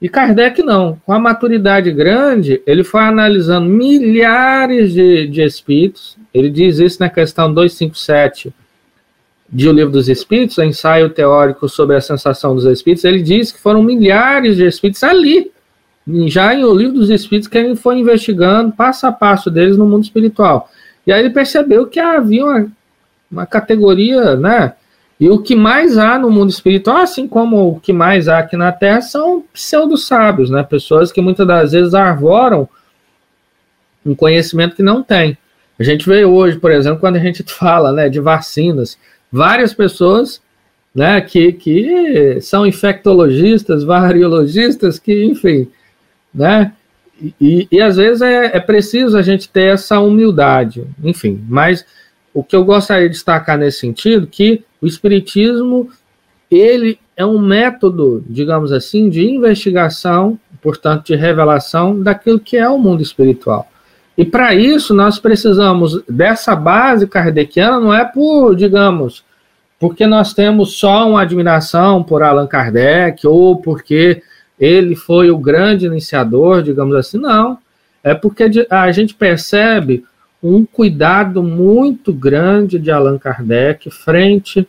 e 0.00 0.08
Kardec 0.08 0.62
não, 0.62 0.98
com 1.04 1.12
a 1.12 1.18
maturidade 1.18 1.90
grande, 1.90 2.62
ele 2.66 2.82
foi 2.82 3.02
analisando 3.02 3.68
milhares 3.68 4.94
de, 4.94 5.26
de 5.26 5.42
espíritos, 5.42 6.16
ele 6.32 6.48
diz 6.48 6.78
isso 6.78 6.98
na 7.00 7.10
questão 7.10 7.52
257 7.52 8.52
de 9.52 9.68
O 9.68 9.72
Livro 9.72 9.92
dos 9.92 10.08
Espíritos, 10.08 10.56
ensaio 10.58 11.10
teórico 11.10 11.68
sobre 11.68 11.96
a 11.96 12.00
sensação 12.00 12.54
dos 12.54 12.64
espíritos, 12.64 13.04
ele 13.04 13.20
diz 13.20 13.52
que 13.52 13.60
foram 13.60 13.82
milhares 13.82 14.56
de 14.56 14.64
espíritos 14.64 15.02
ali, 15.02 15.50
já 16.28 16.54
em 16.54 16.64
O 16.64 16.74
Livro 16.74 16.94
dos 16.94 17.10
Espíritos, 17.10 17.48
que 17.48 17.58
ele 17.58 17.76
foi 17.76 17.98
investigando 17.98 18.72
passo 18.72 19.06
a 19.06 19.12
passo 19.12 19.50
deles 19.50 19.76
no 19.76 19.86
mundo 19.86 20.04
espiritual. 20.04 20.70
E 21.06 21.12
aí 21.12 21.20
ele 21.20 21.30
percebeu 21.30 21.86
que 21.86 21.98
havia 21.98 22.44
uma, 22.44 22.72
uma 23.30 23.46
categoria, 23.46 24.36
né, 24.36 24.74
e 25.20 25.28
o 25.28 25.38
que 25.42 25.54
mais 25.54 25.98
há 25.98 26.18
no 26.18 26.30
mundo 26.30 26.48
espiritual, 26.48 26.96
assim 26.96 27.28
como 27.28 27.72
o 27.72 27.80
que 27.80 27.92
mais 27.92 28.26
há 28.26 28.38
aqui 28.38 28.56
na 28.56 28.72
Terra, 28.72 29.02
são 29.02 29.44
pseudo-sábios, 29.52 30.48
né? 30.48 30.62
Pessoas 30.62 31.12
que 31.12 31.20
muitas 31.20 31.46
das 31.46 31.72
vezes 31.72 31.92
arvoram 31.92 32.66
um 34.04 34.14
conhecimento 34.14 34.76
que 34.76 34.82
não 34.82 35.02
tem. 35.02 35.36
A 35.78 35.82
gente 35.82 36.08
vê 36.08 36.24
hoje, 36.24 36.58
por 36.58 36.70
exemplo, 36.70 37.00
quando 37.00 37.16
a 37.16 37.20
gente 37.20 37.42
fala 37.52 37.92
né, 37.92 38.08
de 38.08 38.18
vacinas, 38.18 38.96
várias 39.30 39.74
pessoas 39.74 40.40
né, 40.94 41.20
que, 41.20 41.52
que 41.52 42.38
são 42.40 42.66
infectologistas, 42.66 43.84
variologistas, 43.84 44.98
que, 44.98 45.24
enfim, 45.24 45.68
né? 46.32 46.72
E, 47.40 47.68
e 47.70 47.80
às 47.82 47.96
vezes 47.96 48.22
é, 48.22 48.56
é 48.56 48.60
preciso 48.60 49.18
a 49.18 49.22
gente 49.22 49.48
ter 49.48 49.74
essa 49.74 50.00
humildade, 50.00 50.86
enfim, 51.04 51.44
mas 51.48 51.84
o 52.32 52.42
que 52.42 52.56
eu 52.56 52.64
gostaria 52.64 53.08
de 53.08 53.14
destacar 53.14 53.58
nesse 53.58 53.80
sentido 53.80 54.26
que 54.26 54.64
o 54.80 54.86
espiritismo 54.86 55.90
ele 56.50 56.98
é 57.16 57.24
um 57.24 57.38
método, 57.38 58.24
digamos 58.26 58.72
assim, 58.72 59.08
de 59.10 59.28
investigação, 59.28 60.38
portanto, 60.62 61.06
de 61.06 61.14
revelação 61.14 62.00
daquilo 62.00 62.40
que 62.40 62.56
é 62.56 62.68
o 62.68 62.78
mundo 62.78 63.02
espiritual. 63.02 63.70
E 64.16 64.24
para 64.24 64.54
isso 64.54 64.94
nós 64.94 65.18
precisamos 65.18 66.02
dessa 66.08 66.56
base 66.56 67.06
kardeciana, 67.06 67.78
não 67.78 67.94
é 67.94 68.04
por, 68.04 68.56
digamos, 68.56 69.24
porque 69.78 70.06
nós 70.06 70.34
temos 70.34 70.74
só 70.78 71.08
uma 71.08 71.22
admiração 71.22 72.02
por 72.02 72.22
Allan 72.22 72.46
Kardec 72.46 73.26
ou 73.26 73.56
porque 73.56 74.22
ele 74.60 74.94
foi 74.94 75.30
o 75.30 75.38
grande 75.38 75.86
iniciador, 75.86 76.62
digamos 76.62 76.94
assim, 76.94 77.18
não. 77.18 77.58
É 78.04 78.14
porque 78.14 78.44
a 78.68 78.92
gente 78.92 79.14
percebe 79.14 80.04
um 80.42 80.64
cuidado 80.64 81.42
muito 81.42 82.12
grande 82.12 82.78
de 82.78 82.90
Allan 82.90 83.18
Kardec 83.18 83.90
frente 83.90 84.68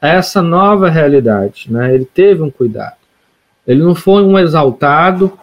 a 0.00 0.08
essa 0.08 0.40
nova 0.40 0.88
realidade. 0.88 1.66
Né? 1.70 1.94
Ele 1.94 2.04
teve 2.04 2.42
um 2.42 2.50
cuidado. 2.50 2.96
Ele 3.66 3.82
não 3.82 3.94
foi 3.94 4.22
um 4.22 4.38
exaltado, 4.38 5.36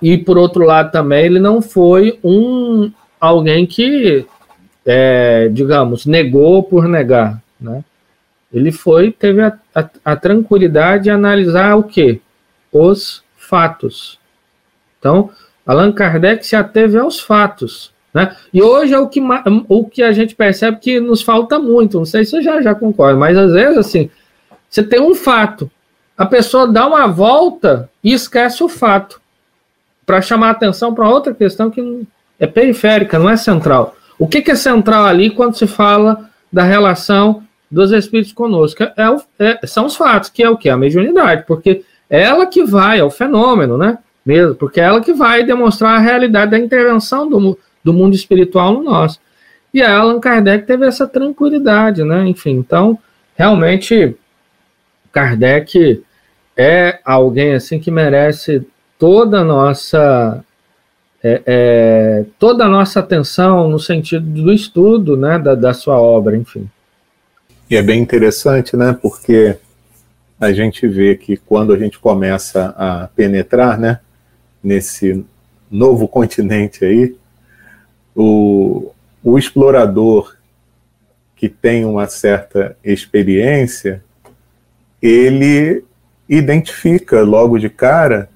e 0.00 0.16
por 0.16 0.38
outro 0.38 0.64
lado 0.64 0.92
também, 0.92 1.24
ele 1.24 1.40
não 1.40 1.60
foi 1.60 2.18
um 2.22 2.90
alguém 3.20 3.66
que, 3.66 4.24
é, 4.86 5.48
digamos, 5.48 6.06
negou 6.06 6.62
por 6.62 6.86
negar. 6.86 7.42
Né? 7.60 7.82
Ele 8.52 8.70
foi, 8.70 9.10
teve 9.10 9.42
a, 9.42 9.58
a, 9.74 9.88
a 10.04 10.16
tranquilidade 10.16 11.04
de 11.04 11.10
analisar 11.10 11.76
o 11.76 11.82
quê? 11.82 12.20
Os 12.78 13.22
fatos. 13.36 14.18
Então, 14.98 15.30
Allan 15.66 15.92
Kardec 15.92 16.46
se 16.46 16.54
ateve 16.54 16.98
aos 16.98 17.18
fatos. 17.20 17.92
Né? 18.12 18.36
E 18.52 18.62
hoje 18.62 18.94
é 18.94 18.98
o 18.98 19.08
que, 19.08 19.20
o 19.68 19.84
que 19.84 20.02
a 20.02 20.12
gente 20.12 20.34
percebe 20.34 20.78
que 20.78 21.00
nos 21.00 21.22
falta 21.22 21.58
muito. 21.58 21.98
Não 21.98 22.04
sei 22.04 22.24
se 22.24 22.32
você 22.32 22.42
já, 22.42 22.62
já 22.62 22.74
concorda, 22.74 23.18
mas 23.18 23.36
às 23.36 23.52
vezes 23.52 23.78
assim, 23.78 24.10
você 24.68 24.82
tem 24.82 25.00
um 25.00 25.14
fato, 25.14 25.70
a 26.16 26.26
pessoa 26.26 26.66
dá 26.66 26.86
uma 26.86 27.06
volta 27.06 27.88
e 28.02 28.12
esquece 28.12 28.62
o 28.62 28.68
fato 28.68 29.20
para 30.06 30.22
chamar 30.22 30.50
atenção 30.50 30.94
para 30.94 31.08
outra 31.08 31.34
questão 31.34 31.70
que 31.70 32.06
é 32.38 32.46
periférica, 32.46 33.18
não 33.18 33.28
é 33.28 33.36
central. 33.36 33.94
O 34.18 34.26
que, 34.26 34.40
que, 34.40 34.50
é 34.50 34.56
central 34.56 35.04
ali 35.04 35.30
quando 35.30 35.56
se 35.56 35.66
fala 35.66 36.30
da 36.52 36.62
relação 36.62 37.42
dos 37.70 37.92
espíritos 37.92 38.32
conosco? 38.32 38.82
É, 38.82 38.92
é, 39.38 39.66
são 39.66 39.86
os 39.86 39.96
fatos, 39.96 40.30
que 40.30 40.42
é 40.42 40.48
o 40.48 40.56
que? 40.56 40.68
A 40.68 40.76
mediunidade, 40.76 41.44
porque 41.46 41.84
ela 42.08 42.46
que 42.46 42.64
vai, 42.64 43.00
é 43.00 43.04
o 43.04 43.10
fenômeno, 43.10 43.76
né? 43.76 43.98
Mesmo, 44.24 44.54
porque 44.54 44.80
é 44.80 44.84
ela 44.84 45.00
que 45.00 45.12
vai 45.12 45.44
demonstrar 45.44 45.96
a 45.96 46.00
realidade 46.00 46.50
da 46.50 46.58
intervenção 46.58 47.28
do, 47.28 47.58
do 47.82 47.92
mundo 47.92 48.14
espiritual 48.14 48.72
no 48.72 48.82
nosso. 48.82 49.18
E 49.72 49.82
a 49.82 49.98
Allan 49.98 50.20
Kardec 50.20 50.66
teve 50.66 50.86
essa 50.86 51.06
tranquilidade, 51.06 52.02
né? 52.04 52.26
Enfim, 52.26 52.52
então, 52.52 52.98
realmente, 53.36 54.16
Kardec 55.12 56.02
é 56.56 56.98
alguém 57.04 57.54
assim 57.54 57.78
que 57.78 57.90
merece 57.90 58.66
toda 58.98 59.40
a 59.40 59.44
nossa 59.44 60.44
é, 61.22 61.42
é, 61.46 62.24
toda 62.38 62.64
a 62.64 62.68
nossa 62.68 63.00
atenção 63.00 63.68
no 63.68 63.78
sentido 63.78 64.24
do 64.24 64.52
estudo 64.52 65.16
né, 65.16 65.38
da, 65.38 65.54
da 65.54 65.74
sua 65.74 66.00
obra, 66.00 66.36
enfim. 66.36 66.68
E 67.68 67.76
é 67.76 67.82
bem 67.82 68.00
interessante, 68.00 68.76
né? 68.76 68.96
Porque 69.00 69.56
a 70.40 70.52
gente 70.52 70.86
vê 70.86 71.16
que 71.16 71.36
quando 71.36 71.72
a 71.72 71.78
gente 71.78 71.98
começa 71.98 72.74
a 72.76 73.08
penetrar, 73.08 73.78
né, 73.78 74.00
nesse 74.62 75.24
novo 75.70 76.06
continente 76.06 76.84
aí, 76.84 77.16
o, 78.14 78.92
o 79.22 79.38
explorador 79.38 80.36
que 81.36 81.48
tem 81.48 81.84
uma 81.84 82.06
certa 82.08 82.76
experiência, 82.82 84.02
ele 85.00 85.84
identifica 86.28 87.22
logo 87.22 87.58
de 87.58 87.68
cara 87.68 88.28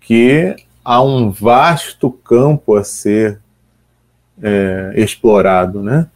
que 0.00 0.56
há 0.84 1.02
um 1.02 1.30
vasto 1.30 2.10
campo 2.10 2.74
a 2.74 2.84
ser 2.84 3.38
é, 4.42 4.92
explorado, 4.96 5.82
né? 5.82 6.08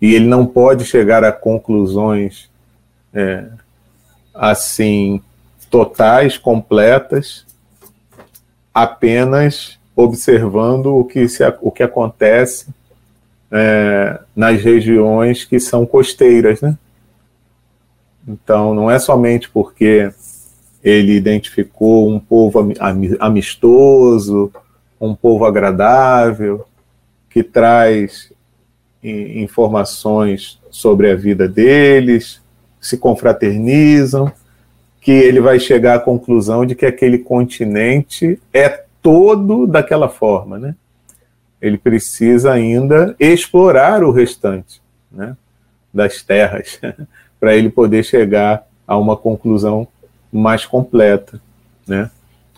E 0.00 0.14
ele 0.14 0.26
não 0.26 0.44
pode 0.44 0.84
chegar 0.84 1.22
a 1.22 1.32
conclusões 1.32 2.50
é, 3.12 3.44
assim 4.34 5.22
totais, 5.70 6.36
completas, 6.36 7.46
apenas 8.72 9.78
observando 9.96 10.96
o 10.96 11.04
que, 11.04 11.28
se, 11.28 11.42
o 11.60 11.70
que 11.70 11.82
acontece 11.82 12.66
é, 13.50 14.20
nas 14.34 14.60
regiões 14.60 15.44
que 15.44 15.60
são 15.60 15.86
costeiras, 15.86 16.60
né? 16.60 16.76
Então, 18.26 18.74
não 18.74 18.90
é 18.90 18.98
somente 18.98 19.48
porque 19.50 20.12
ele 20.82 21.12
identificou 21.12 22.10
um 22.10 22.18
povo 22.18 22.72
amistoso, 23.20 24.52
um 25.00 25.14
povo 25.14 25.44
agradável, 25.44 26.66
que 27.30 27.42
traz 27.42 28.32
informações 29.02 30.58
sobre 30.70 31.10
a 31.10 31.16
vida 31.16 31.46
deles, 31.46 32.40
se 32.84 32.98
confraternizam, 32.98 34.30
que 35.00 35.10
ele 35.10 35.40
vai 35.40 35.58
chegar 35.58 35.96
à 35.96 35.98
conclusão 35.98 36.66
de 36.66 36.74
que 36.74 36.84
aquele 36.84 37.18
continente 37.18 38.38
é 38.52 38.68
todo 39.02 39.66
daquela 39.66 40.08
forma, 40.08 40.58
né? 40.58 40.74
Ele 41.60 41.78
precisa 41.78 42.52
ainda 42.52 43.16
explorar 43.18 44.04
o 44.04 44.10
restante, 44.10 44.82
né, 45.10 45.34
das 45.92 46.22
terras, 46.22 46.78
para 47.40 47.54
ele 47.54 47.70
poder 47.70 48.04
chegar 48.04 48.66
a 48.86 48.98
uma 48.98 49.16
conclusão 49.16 49.88
mais 50.30 50.66
completa, 50.66 51.40
né? 51.86 52.10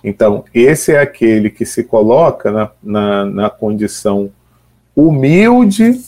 Então, 0.03 0.45
esse 0.53 0.93
é 0.93 1.01
aquele 1.01 1.51
que 1.51 1.65
se 1.65 1.85
coloca 1.85 2.51
na, 2.51 2.71
na, 2.83 3.25
na 3.25 3.51
condição 3.51 4.31
humilde 4.95 6.01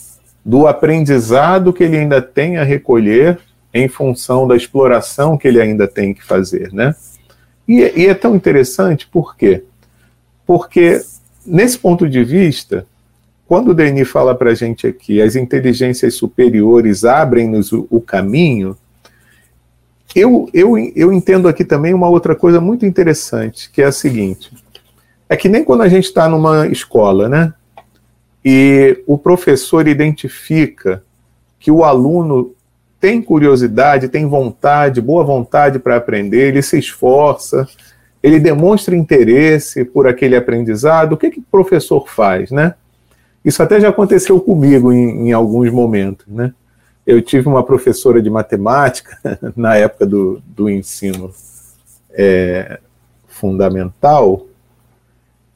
do 0.44 0.66
aprendizado 0.66 1.72
que 1.72 1.84
ele 1.84 1.98
ainda 1.98 2.22
tem 2.22 2.56
a 2.56 2.64
recolher 2.64 3.38
em 3.78 3.88
função 3.88 4.46
da 4.46 4.56
exploração 4.56 5.36
que 5.36 5.46
ele 5.46 5.60
ainda 5.60 5.86
tem 5.86 6.12
que 6.12 6.24
fazer, 6.24 6.72
né? 6.72 6.94
E, 7.66 7.80
e 7.80 8.06
é 8.06 8.14
tão 8.14 8.34
interessante 8.34 9.06
por 9.06 9.36
quê? 9.36 9.64
Porque, 10.46 11.02
nesse 11.44 11.78
ponto 11.78 12.08
de 12.08 12.24
vista, 12.24 12.86
quando 13.46 13.68
o 13.68 13.74
Denis 13.74 14.08
fala 14.08 14.34
para 14.34 14.50
a 14.50 14.54
gente 14.54 14.86
aqui, 14.86 15.20
as 15.20 15.36
inteligências 15.36 16.14
superiores 16.14 17.04
abrem-nos 17.04 17.72
o, 17.72 17.86
o 17.90 18.00
caminho, 18.00 18.76
eu, 20.14 20.48
eu, 20.54 20.78
eu 20.96 21.12
entendo 21.12 21.48
aqui 21.48 21.64
também 21.64 21.92
uma 21.92 22.08
outra 22.08 22.34
coisa 22.34 22.60
muito 22.60 22.86
interessante, 22.86 23.70
que 23.70 23.82
é 23.82 23.86
a 23.86 23.92
seguinte: 23.92 24.50
é 25.28 25.36
que 25.36 25.48
nem 25.48 25.62
quando 25.62 25.82
a 25.82 25.88
gente 25.88 26.04
está 26.04 26.28
numa 26.28 26.66
escola, 26.66 27.28
né? 27.28 27.52
E 28.44 29.02
o 29.06 29.18
professor 29.18 29.86
identifica 29.86 31.02
que 31.58 31.70
o 31.70 31.84
aluno 31.84 32.54
tem 33.00 33.22
curiosidade, 33.22 34.08
tem 34.08 34.26
vontade, 34.26 35.00
boa 35.00 35.24
vontade 35.24 35.78
para 35.78 35.96
aprender, 35.96 36.48
ele 36.48 36.62
se 36.62 36.78
esforça, 36.78 37.66
ele 38.22 38.40
demonstra 38.40 38.96
interesse 38.96 39.84
por 39.84 40.06
aquele 40.06 40.36
aprendizado, 40.36 41.12
o 41.12 41.16
que, 41.16 41.30
que 41.30 41.40
o 41.40 41.44
professor 41.50 42.08
faz, 42.08 42.50
né? 42.50 42.74
Isso 43.44 43.62
até 43.62 43.80
já 43.80 43.88
aconteceu 43.88 44.40
comigo 44.40 44.92
em, 44.92 45.28
em 45.28 45.32
alguns 45.32 45.70
momentos, 45.70 46.26
né? 46.26 46.52
eu 47.08 47.22
tive 47.22 47.48
uma 47.48 47.64
professora 47.64 48.20
de 48.20 48.28
matemática 48.28 49.18
na 49.56 49.74
época 49.76 50.04
do, 50.04 50.42
do 50.46 50.68
ensino 50.68 51.32
é, 52.10 52.78
fundamental, 53.26 54.44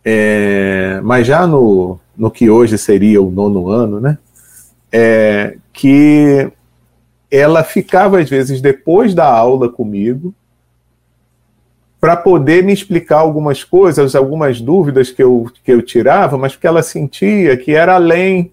é, 0.02 0.98
mas 1.04 1.26
já 1.26 1.46
no, 1.46 2.00
no 2.16 2.30
que 2.30 2.48
hoje 2.48 2.78
seria 2.78 3.20
o 3.20 3.30
nono 3.30 3.68
ano, 3.68 4.00
né? 4.00 4.16
É, 4.90 5.58
que 5.74 6.50
ela 7.32 7.64
ficava 7.64 8.20
às 8.20 8.28
vezes 8.28 8.60
depois 8.60 9.14
da 9.14 9.24
aula 9.24 9.68
comigo 9.68 10.34
para 11.98 12.14
poder 12.14 12.62
me 12.62 12.72
explicar 12.72 13.18
algumas 13.18 13.64
coisas, 13.64 14.14
algumas 14.14 14.60
dúvidas 14.60 15.10
que 15.10 15.22
eu, 15.22 15.50
que 15.64 15.72
eu 15.72 15.80
tirava, 15.80 16.36
mas 16.36 16.52
porque 16.52 16.66
ela 16.66 16.82
sentia 16.82 17.56
que 17.56 17.72
era 17.72 17.94
além 17.94 18.52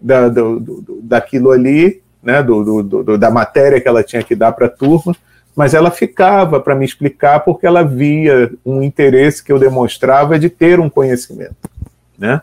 da, 0.00 0.28
do, 0.28 0.60
do, 0.60 1.00
daquilo 1.02 1.52
ali 1.52 2.02
né, 2.22 2.42
do, 2.42 2.82
do, 2.82 3.18
da 3.18 3.30
matéria 3.30 3.80
que 3.80 3.88
ela 3.88 4.02
tinha 4.02 4.22
que 4.22 4.34
dar 4.34 4.52
para 4.52 4.66
a 4.66 4.70
turma, 4.70 5.16
mas 5.56 5.74
ela 5.74 5.90
ficava 5.90 6.60
para 6.60 6.74
me 6.74 6.84
explicar 6.84 7.40
porque 7.40 7.66
ela 7.66 7.82
via 7.82 8.52
um 8.64 8.82
interesse 8.82 9.42
que 9.42 9.52
eu 9.52 9.58
demonstrava 9.58 10.38
de 10.38 10.48
ter 10.48 10.78
um 10.78 10.88
conhecimento. 10.88 11.70
Né? 12.18 12.40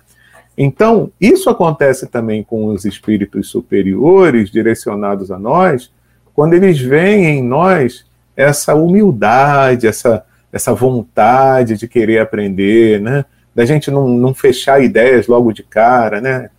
Então, 0.61 1.09
isso 1.21 1.49
acontece 1.49 2.05
também 2.07 2.43
com 2.43 2.65
os 2.65 2.83
espíritos 2.83 3.47
superiores 3.47 4.51
direcionados 4.51 5.31
a 5.31 5.39
nós, 5.39 5.89
quando 6.33 6.53
eles 6.53 6.77
veem 6.77 7.37
em 7.37 7.41
nós 7.41 8.05
essa 8.35 8.75
humildade, 8.75 9.87
essa, 9.87 10.25
essa 10.51 10.73
vontade 10.73 11.77
de 11.77 11.87
querer 11.87 12.19
aprender, 12.19 12.99
né? 12.99 13.23
da 13.55 13.63
gente 13.63 13.89
não, 13.89 14.09
não 14.09 14.33
fechar 14.33 14.83
ideias 14.83 15.27
logo 15.27 15.53
de 15.53 15.63
cara, 15.63 16.19
né? 16.19 16.49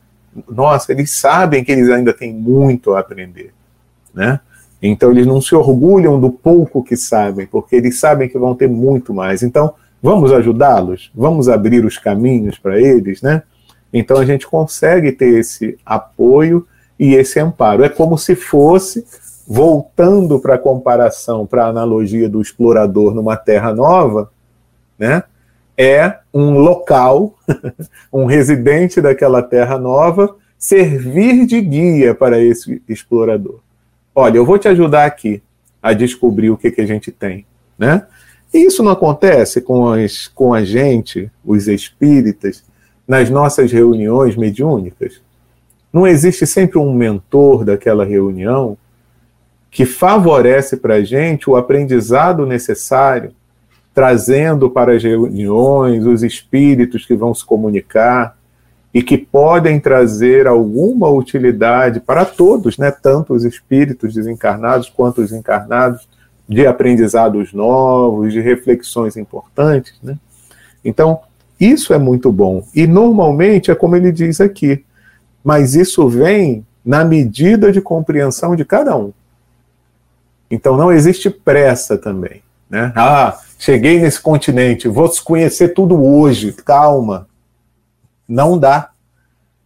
nossa, 0.49 0.93
eles 0.93 1.11
sabem 1.11 1.63
que 1.63 1.71
eles 1.71 1.91
ainda 1.91 2.15
têm 2.15 2.33
muito 2.33 2.95
a 2.95 3.01
aprender, 3.01 3.53
né? 4.15 4.41
Então 4.81 5.11
eles 5.11 5.27
não 5.27 5.43
se 5.43 5.55
orgulham 5.55 6.19
do 6.19 6.31
pouco 6.31 6.83
que 6.83 6.97
sabem, 6.97 7.47
porque 7.47 7.77
eles 7.77 7.99
sabem 7.99 8.29
que 8.29 8.39
vão 8.39 8.55
ter 8.55 8.69
muito 8.69 9.13
mais. 9.13 9.43
Então, 9.43 9.75
vamos 10.03 10.33
ajudá-los, 10.33 11.11
vamos 11.15 11.49
abrir 11.49 11.85
os 11.85 11.99
caminhos 11.99 12.59
para 12.59 12.81
eles, 12.81 13.21
né? 13.21 13.43
Então 13.93 14.19
a 14.19 14.25
gente 14.25 14.47
consegue 14.47 15.13
ter 15.13 15.39
esse 15.39 15.79
apoio 15.85 16.67
e 16.99 17.15
esse 17.15 17.41
amparo. 17.41 17.85
É 17.85 17.89
como 17.89 18.17
se 18.17 18.35
fosse 18.35 19.05
voltando 19.47 20.39
para 20.39 20.55
a 20.55 20.59
comparação, 20.59 21.47
para 21.47 21.65
a 21.65 21.69
analogia 21.69 22.29
do 22.29 22.41
explorador 22.41 23.15
numa 23.15 23.37
terra 23.37 23.75
nova, 23.75 24.31
né? 24.99 25.25
é 25.81 26.19
um 26.33 26.59
local, 26.59 27.39
um 28.13 28.27
residente 28.27 29.01
daquela 29.01 29.43
terra 29.43 29.79
nova, 29.79 30.37
servir 30.59 31.47
de 31.47 31.59
guia 31.63 32.15
para 32.15 32.39
esse 32.39 32.83
explorador. 32.87 33.61
Olha, 34.15 34.37
eu 34.37 34.45
vou 34.45 34.59
te 34.59 34.69
ajudar 34.69 35.07
aqui 35.07 35.43
a 35.83 35.95
descobrir 35.95 36.51
o 36.51 36.57
que, 36.59 36.71
que 36.71 36.83
a 36.83 36.87
gente 36.87 37.11
tem, 37.11 37.47
né? 37.79 38.07
E 38.53 38.67
isso 38.67 38.83
não 38.83 38.93
acontece 38.93 39.63
com, 39.63 39.89
as, 39.89 40.29
com 40.29 40.53
a 40.53 40.63
gente, 40.63 41.31
os 41.43 41.67
espíritas, 41.67 42.63
nas 43.11 43.29
nossas 43.29 43.73
reuniões 43.73 44.37
mediúnicas? 44.37 45.21
Não 45.93 46.07
existe 46.07 46.47
sempre 46.47 46.79
um 46.79 46.95
mentor 46.95 47.65
daquela 47.65 48.05
reunião 48.05 48.79
que 49.69 49.85
favorece 49.85 50.77
para 50.77 50.95
a 50.95 51.03
gente 51.03 51.51
o 51.51 51.57
aprendizado 51.57 52.47
necessário 52.47 53.33
trazendo 53.93 54.71
para 54.71 54.95
as 54.95 55.03
reuniões 55.03 56.07
os 56.07 56.23
espíritos 56.23 57.05
que 57.05 57.17
vão 57.17 57.35
se 57.35 57.45
comunicar 57.45 58.39
e 58.95 59.03
que 59.03 59.19
podem 59.19 59.81
trazer 59.81 60.47
alguma 60.47 61.09
utilidade 61.09 61.99
para 61.99 62.25
todos, 62.25 62.79
né, 62.79 62.93
tanto 62.93 63.35
os 63.35 63.45
espíritos 63.45 64.15
desencarnados 64.15 64.89
quanto 64.89 65.21
os 65.21 65.33
encarnados, 65.33 66.09
de 66.49 66.65
aprendizados 66.65 67.53
novos, 67.53 68.33
de 68.33 68.41
reflexões 68.41 69.17
importantes. 69.17 69.95
Né? 70.01 70.17
Então, 70.85 71.21
isso 71.61 71.93
é 71.93 71.99
muito 71.99 72.33
bom. 72.33 72.67
E 72.75 72.87
normalmente 72.87 73.71
é 73.71 73.75
como 73.75 73.95
ele 73.95 74.11
diz 74.11 74.41
aqui, 74.41 74.85
mas 75.45 75.75
isso 75.75 76.09
vem 76.09 76.65
na 76.85 77.05
medida 77.05 77.71
de 77.71 77.81
compreensão 77.81 78.57
de 78.57 78.65
cada 78.65 78.97
um. 78.97 79.13
Então 80.51 80.77
não 80.77 80.91
existe 80.91 81.29
pressa 81.29 81.99
também. 81.99 82.43
Né? 82.69 82.93
Ah, 82.97 83.39
cheguei 83.59 84.01
nesse 84.01 84.21
continente, 84.21 84.89
vou 84.89 85.11
conhecer 85.23 85.69
tudo 85.69 86.03
hoje, 86.03 86.53
calma. 86.53 87.29
Não 88.29 88.59
dá. 88.59 88.91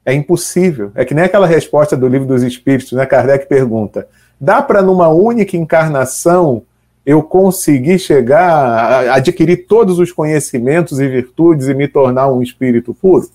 É 0.05 0.13
impossível. 0.13 0.91
É 0.95 1.05
que 1.05 1.15
nem 1.15 1.25
aquela 1.25 1.47
resposta 1.47 1.97
do 1.97 2.09
livro 2.09 2.27
dos 2.27 2.43
Espíritos, 2.43 2.93
né? 2.93 3.07
Kardec 3.07 3.47
pergunta: 3.47 4.07
dá 4.39 4.61
para 4.61 4.83
numa 4.83 5.09
única 5.09 5.57
encarnação 5.57 6.63
eu 7.05 7.23
conseguir 7.23 7.99
chegar, 7.99 9.11
adquirir 9.11 9.67
todos 9.67 9.99
os 9.99 10.11
conhecimentos 10.11 11.01
e 11.01 11.09
virtudes 11.09 11.69
e 11.69 11.75
me 11.75 11.87
tornar 11.87 12.33
um 12.33 12.43
espírito 12.43 12.95
puro? 12.95 13.29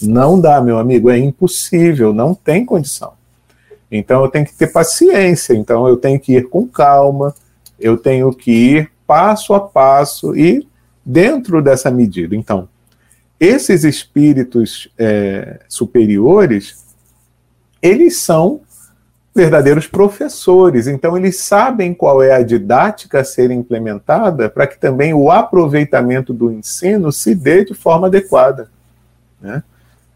Não 0.00 0.40
dá, 0.40 0.60
meu 0.60 0.78
amigo, 0.78 1.10
é 1.10 1.18
impossível, 1.18 2.12
não 2.12 2.34
tem 2.34 2.64
condição. 2.64 3.12
Então 3.90 4.22
eu 4.22 4.30
tenho 4.30 4.46
que 4.46 4.54
ter 4.54 4.68
paciência, 4.68 5.54
então 5.54 5.88
eu 5.88 5.96
tenho 5.96 6.20
que 6.20 6.34
ir 6.34 6.48
com 6.48 6.66
calma, 6.66 7.34
eu 7.78 7.96
tenho 7.96 8.32
que 8.32 8.50
ir 8.50 8.90
passo 9.06 9.54
a 9.54 9.60
passo 9.60 10.36
e 10.36 10.66
dentro 11.04 11.62
dessa 11.62 11.90
medida. 11.90 12.34
Então, 12.34 12.68
esses 13.38 13.84
espíritos 13.84 14.90
é, 14.98 15.60
superiores, 15.68 16.84
eles 17.80 18.18
são 18.18 18.60
verdadeiros 19.36 19.86
professores, 19.86 20.86
então 20.86 21.16
eles 21.16 21.40
sabem 21.40 21.92
qual 21.92 22.22
é 22.22 22.32
a 22.32 22.42
didática 22.42 23.20
a 23.20 23.24
ser 23.24 23.50
implementada 23.50 24.48
para 24.48 24.66
que 24.66 24.78
também 24.78 25.12
o 25.12 25.30
aproveitamento 25.30 26.32
do 26.32 26.50
ensino 26.50 27.12
se 27.12 27.34
dê 27.34 27.62
de 27.62 27.74
forma 27.74 28.06
adequada. 28.06 28.70
Né? 29.40 29.62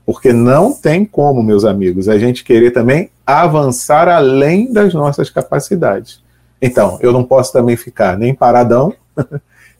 Porque 0.06 0.32
não 0.32 0.72
tem 0.72 1.04
como, 1.04 1.42
meus 1.42 1.66
amigos, 1.66 2.08
a 2.08 2.18
gente 2.18 2.42
querer 2.42 2.70
também 2.70 3.10
avançar 3.26 4.08
além 4.08 4.72
das 4.72 4.94
nossas 4.94 5.28
capacidades. 5.28 6.22
Então, 6.60 6.98
eu 7.02 7.12
não 7.12 7.22
posso 7.22 7.52
também 7.52 7.76
ficar 7.76 8.16
nem 8.16 8.34
paradão, 8.34 8.94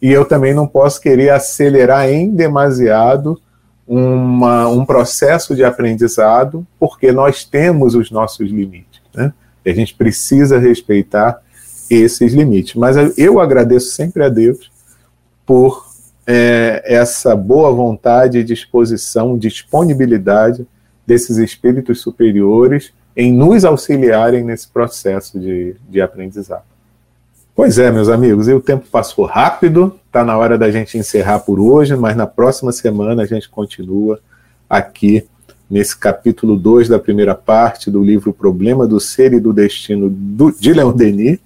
e 0.03 0.13
eu 0.13 0.27
também 0.27 0.53
não 0.53 0.67
posso 0.67 1.01
querer 1.01 1.31
acelerar 1.31 2.09
em 2.11 2.31
demasiado 2.31 3.41
uma, 3.87 4.69
um 4.69 4.85
processo 4.85 5.55
de 5.55 5.65
aprendizado, 5.65 6.67
porque 6.79 7.11
nós 7.11 7.45
temos 7.45 7.95
os 7.95 8.11
nossos 8.11 8.51
limites. 8.51 8.90
Né? 9.15 9.33
E 9.65 9.71
a 9.71 9.75
gente 9.75 9.95
precisa 9.95 10.59
respeitar 10.59 11.43
esses 11.91 12.33
limites. 12.33 12.75
Mas 12.75 12.97
eu 13.19 13.41
agradeço 13.41 13.91
sempre 13.91 14.23
a 14.23 14.29
Deus 14.29 14.71
por 15.45 15.91
é, 16.27 16.83
essa 16.85 17.35
boa 17.35 17.73
vontade, 17.73 18.45
disposição, 18.45 19.37
disponibilidade 19.37 20.67
desses 21.07 21.39
espíritos 21.39 22.01
superiores 22.01 22.93
em 23.17 23.33
nos 23.33 23.65
auxiliarem 23.65 24.45
nesse 24.45 24.69
processo 24.69 25.39
de, 25.39 25.75
de 25.89 26.01
aprendizado. 26.01 26.63
Pois 27.55 27.79
é, 27.79 27.91
meus 27.91 28.09
amigos, 28.09 28.49
e 28.49 28.55
o 28.55 28.61
tempo 28.61 28.87
passou 28.91 29.27
rápido, 29.27 29.99
está 30.07 30.25
na 30.25 30.39
hora 30.39 30.57
da 30.57 30.71
gente 30.71 30.97
encerrar 30.97 31.41
por 31.41 31.59
hoje, 31.59 31.97
mas 31.97 32.17
na 32.17 32.27
próxima 32.27 32.73
semana 32.73 33.23
a 33.23 33.27
gente 33.27 33.49
continua 33.49 34.21
aqui 34.69 35.27
nesse 35.71 35.97
capítulo 35.97 36.57
2 36.57 36.89
da 36.89 36.99
primeira 36.99 37.35
parte 37.35 37.91
do 37.91 38.03
livro 38.03 38.33
Problema 38.33 38.87
do 38.87 38.99
Ser 38.99 39.33
e 39.33 39.41
do 39.41 39.53
Destino 39.53 40.11
do, 40.11 40.51
de 40.51 40.73
Leon 40.73 40.93
Denis, 40.93 41.39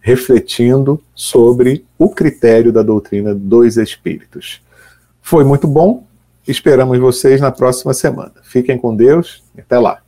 refletindo 0.00 1.00
sobre 1.14 1.84
o 1.98 2.08
critério 2.08 2.72
da 2.72 2.82
doutrina 2.82 3.34
dos 3.34 3.76
espíritos. 3.76 4.62
Foi 5.20 5.44
muito 5.44 5.68
bom, 5.68 6.06
esperamos 6.46 6.98
vocês 6.98 7.40
na 7.40 7.52
próxima 7.52 7.92
semana. 7.92 8.32
Fiquem 8.42 8.78
com 8.78 8.96
Deus, 8.96 9.42
até 9.58 9.78
lá. 9.78 10.00